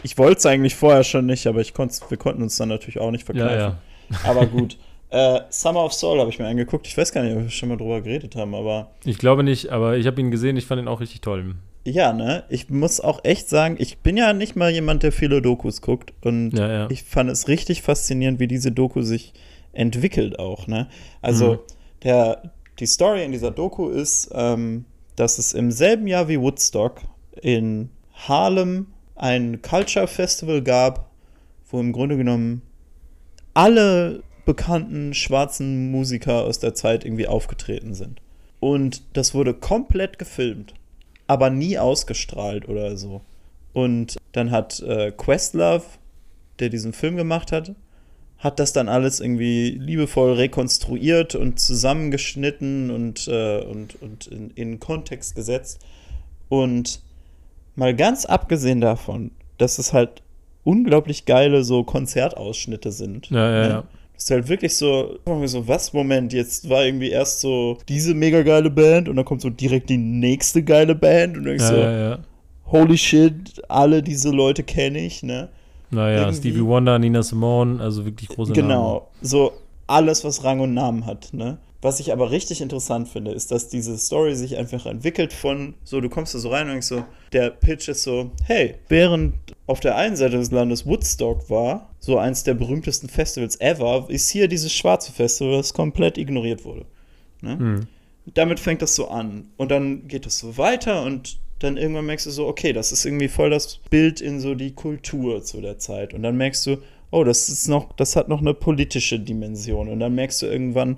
[0.03, 3.11] ich wollte es eigentlich vorher schon nicht, aber ich wir konnten uns dann natürlich auch
[3.11, 3.59] nicht Ja, vergleichen.
[3.59, 3.77] ja.
[4.23, 4.77] Aber gut.
[5.09, 6.85] Äh, Summer of Soul habe ich mir angeguckt.
[6.87, 9.69] Ich weiß gar nicht, ob wir schon mal drüber geredet haben, aber Ich glaube nicht,
[9.69, 11.55] aber ich habe ihn gesehen, ich fand ihn auch richtig toll.
[11.85, 12.43] ja, ne?
[12.49, 16.13] Ich muss auch echt sagen, ich bin ja nicht mal jemand, der viele Dokus guckt.
[16.25, 16.87] Und Ja, ja.
[16.89, 19.31] ich fand es richtig faszinierend, wie diese Doku sich
[19.71, 20.87] entwickelt auch, ne?
[21.21, 21.59] Also, Mhm.
[22.03, 22.41] Der,
[22.79, 27.01] die Story in dieser Doku ist, ähm, dass es im selben Jahr wie Woodstock
[27.41, 31.09] in Harlem ein Culture Festival gab,
[31.69, 32.61] wo im Grunde genommen
[33.53, 38.21] alle bekannten schwarzen Musiker aus der Zeit irgendwie aufgetreten sind.
[38.59, 40.73] Und das wurde komplett gefilmt,
[41.27, 43.21] aber nie ausgestrahlt oder so.
[43.73, 45.83] Und dann hat äh, Questlove,
[46.59, 47.75] der diesen Film gemacht hat,
[48.39, 54.79] hat das dann alles irgendwie liebevoll rekonstruiert und zusammengeschnitten und, äh, und, und in, in
[54.79, 55.79] Kontext gesetzt.
[56.49, 57.01] Und
[57.77, 60.21] mal ganz abgesehen davon, dass es halt
[60.65, 63.29] unglaublich geile so Konzertausschnitte sind.
[63.29, 63.69] Ja, ja, ne?
[63.69, 63.83] ja.
[64.13, 68.41] Das ist halt wirklich so, so, was, Moment, jetzt war irgendwie erst so diese mega
[68.41, 71.69] geile Band und dann kommt so direkt die nächste geile Band und dann denkst Ja,
[71.69, 72.19] so, ja, ja.
[72.65, 75.49] holy shit, alle diese Leute kenne ich, ne?
[75.91, 78.67] Naja, Irgendwie- Stevie Wonder, Nina Simone, also wirklich große Namen.
[78.67, 79.51] Genau, so
[79.85, 81.59] alles, was Rang und Namen hat, ne?
[81.81, 86.01] Was ich aber richtig interessant finde, ist, dass diese Story sich einfach entwickelt von, so,
[86.01, 87.03] du kommst da so rein und denkst so,
[87.33, 89.35] der Pitch ist so, hey, während
[89.67, 94.29] auf der einen Seite des Landes Woodstock war, so eins der berühmtesten Festivals ever, ist
[94.29, 96.85] hier dieses schwarze Festival, das komplett ignoriert wurde.
[97.41, 97.59] Ne?
[97.59, 97.87] Hm.
[98.33, 99.49] damit fängt das so an.
[99.57, 103.05] Und dann geht es so weiter und dann irgendwann merkst du so, okay, das ist
[103.05, 106.13] irgendwie voll das Bild in so die Kultur zu der Zeit.
[106.13, 106.77] Und dann merkst du,
[107.11, 109.87] oh, das ist noch, das hat noch eine politische Dimension.
[109.87, 110.97] Und dann merkst du irgendwann,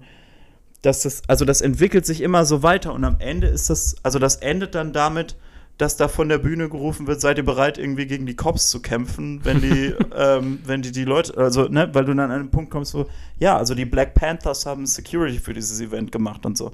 [0.81, 4.19] dass das, also das entwickelt sich immer so weiter und am Ende ist das, also
[4.19, 5.35] das endet dann damit,
[5.79, 8.81] dass da von der Bühne gerufen wird, seid ihr bereit, irgendwie gegen die Cops zu
[8.81, 12.51] kämpfen, wenn die, ähm, wenn die die Leute, also, ne, weil du dann an einen
[12.51, 13.05] Punkt kommst, wo,
[13.39, 16.73] ja, also die Black Panthers haben Security für dieses Event gemacht und so.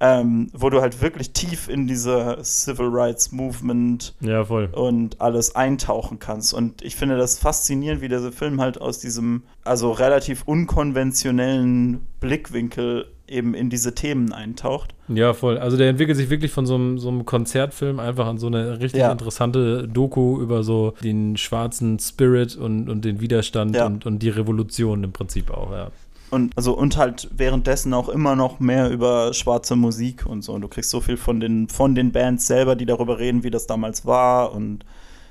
[0.00, 6.18] Ähm, wo du halt wirklich tief in diese Civil Rights Movement Ja, und alles eintauchen
[6.18, 6.52] kannst.
[6.52, 13.06] Und ich finde das faszinierend, wie dieser Film halt aus diesem, also relativ unkonventionellen Blickwinkel
[13.26, 14.94] eben in diese Themen eintaucht.
[15.08, 15.56] Ja, voll.
[15.58, 18.80] Also der entwickelt sich wirklich von so einem, so einem Konzertfilm einfach an so eine
[18.80, 19.10] richtig Ja.
[19.12, 23.86] interessante Doku über so den schwarzen Spirit und, und den Widerstand Ja.
[23.86, 25.90] und, und die Revolution im Prinzip auch, ja.
[26.34, 30.52] Und, also, und halt währenddessen auch immer noch mehr über schwarze Musik und so.
[30.52, 33.50] Und du kriegst so viel von den, von den Bands selber, die darüber reden, wie
[33.50, 34.84] das damals war und,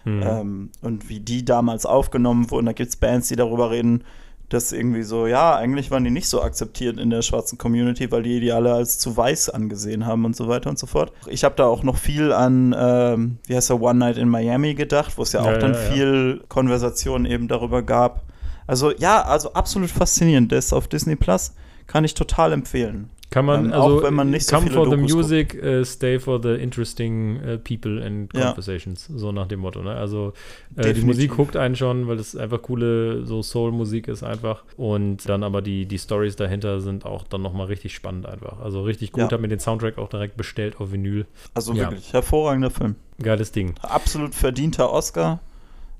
[0.05, 0.21] Hm.
[0.21, 2.65] ähm, und wie die damals aufgenommen wurden.
[2.65, 4.03] Da gibt es Bands, die darüber reden,
[4.49, 8.23] dass irgendwie so, ja, eigentlich waren die nicht so akzeptiert in der schwarzen Community, weil
[8.23, 11.11] die die alle als zu weiß angesehen haben und so weiter und so fort.
[11.27, 14.75] Ich habe da auch noch viel an, ähm, wie heißt der, One Night in Miami
[14.75, 15.91] gedacht, wo es ja auch Ja, dann ja, ja.
[15.91, 18.23] viel Konversation eben darüber gab.
[18.67, 20.51] Also ja, also absolut faszinierend.
[20.51, 21.53] Der ist auf Disney Plus,
[21.87, 23.09] kann ich total empfehlen.
[23.29, 25.23] Kann man, Ähm, also auch wenn man nicht so come viele for the Dokus guckt.
[25.23, 28.45] music, äh, stay for the interesting äh, people and Ja.
[28.49, 29.81] conversations, so nach dem Motto.
[29.81, 29.91] Ne?
[29.95, 30.33] Also
[30.75, 31.01] äh, die.
[31.01, 34.63] Musik huckt einen schon, weil es einfach coole so Soul-Musik ist einfach.
[34.77, 38.59] Und dann aber die, die Stories dahinter sind auch dann nochmal richtig spannend einfach.
[38.59, 39.31] Also richtig gut, Ja.
[39.31, 41.25] hab mir den Soundtrack auch direkt bestellt auf Vinyl.
[41.55, 41.89] Also Ja.
[41.89, 42.95] wirklich hervorragender Film.
[43.19, 43.73] Geiles Ding.
[43.81, 45.39] Absolut verdienter Oscar.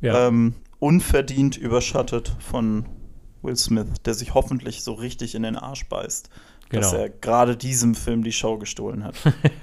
[0.02, 0.54] Ja, Ähm,
[0.84, 2.86] unverdient überschattet von
[3.42, 6.30] Will Smith, der sich hoffentlich so richtig in den Arsch beißt,
[6.72, 7.04] dass genau.
[7.04, 9.16] er gerade diesem Film die Show gestohlen hat.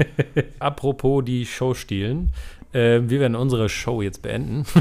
[0.59, 2.33] Apropos die Show stehlen.
[2.73, 4.65] Äh, wir werden unsere Show jetzt beenden.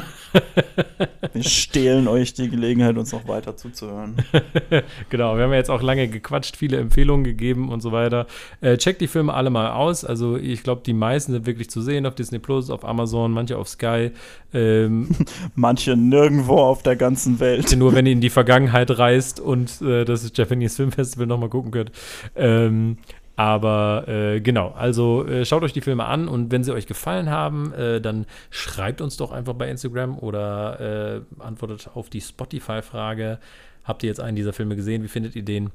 [1.34, 4.16] Wir stehlen euch die Gelegenheit, uns noch weiter zuzuhören.
[5.10, 8.26] genau, wir haben ja jetzt auch lange gequatscht, viele Empfehlungen gegeben und so weiter.
[8.62, 10.04] Äh, checkt die Filme alle mal aus.
[10.04, 13.58] Also ich glaube, die meisten sind wirklich zu sehen auf Disney Plus, auf Amazon, manche
[13.58, 14.12] auf Sky.
[14.54, 15.10] Ähm,
[15.56, 17.76] Manche nirgendwo auf der ganzen Welt.
[17.78, 21.72] nur wenn ihr in die Vergangenheit reist und äh, das Japanese Film Festival nochmal gucken
[21.72, 21.92] könnt.
[22.36, 22.98] Ähm,
[23.40, 27.30] aber äh, genau, also äh, schaut euch die Filme an und wenn sie euch gefallen
[27.30, 33.40] haben, äh, dann schreibt uns doch einfach bei Instagram oder äh, antwortet auf die Spotify-Frage.
[33.86, 35.04] Habt ihr jetzt einen dieser Filme gesehen?
[35.04, 35.70] Wie findet ihr den?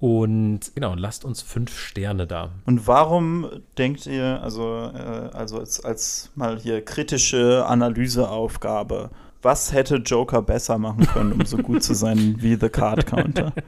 [0.00, 2.48] Und genau, lasst uns fünf Sterne da.
[2.64, 3.46] Und warum
[3.76, 9.10] denkt ihr, also, äh, also als, als mal hier kritische Analyseaufgabe,
[9.42, 13.52] was hätte Joker besser machen können, um so gut zu sein wie The Card Counter?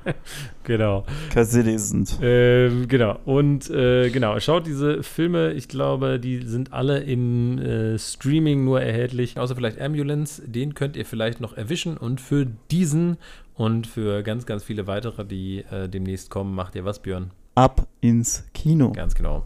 [0.67, 1.05] Genau.
[1.35, 2.19] Isn't.
[2.23, 3.19] Ähm, genau.
[3.27, 5.53] Und äh, genau, schaut diese Filme.
[5.53, 9.39] Ich glaube, die sind alle im äh, Streaming nur erhältlich.
[9.39, 10.41] Außer vielleicht Ambulance.
[10.47, 11.99] Den könnt ihr vielleicht noch erwischen.
[11.99, 13.19] Und für diesen
[13.57, 17.31] und für ganz, ganz viele weitere, die äh, demnächst kommen, macht ihr was, Björn?
[17.55, 18.93] Ab ins Kino.
[18.93, 19.45] Ganz genau.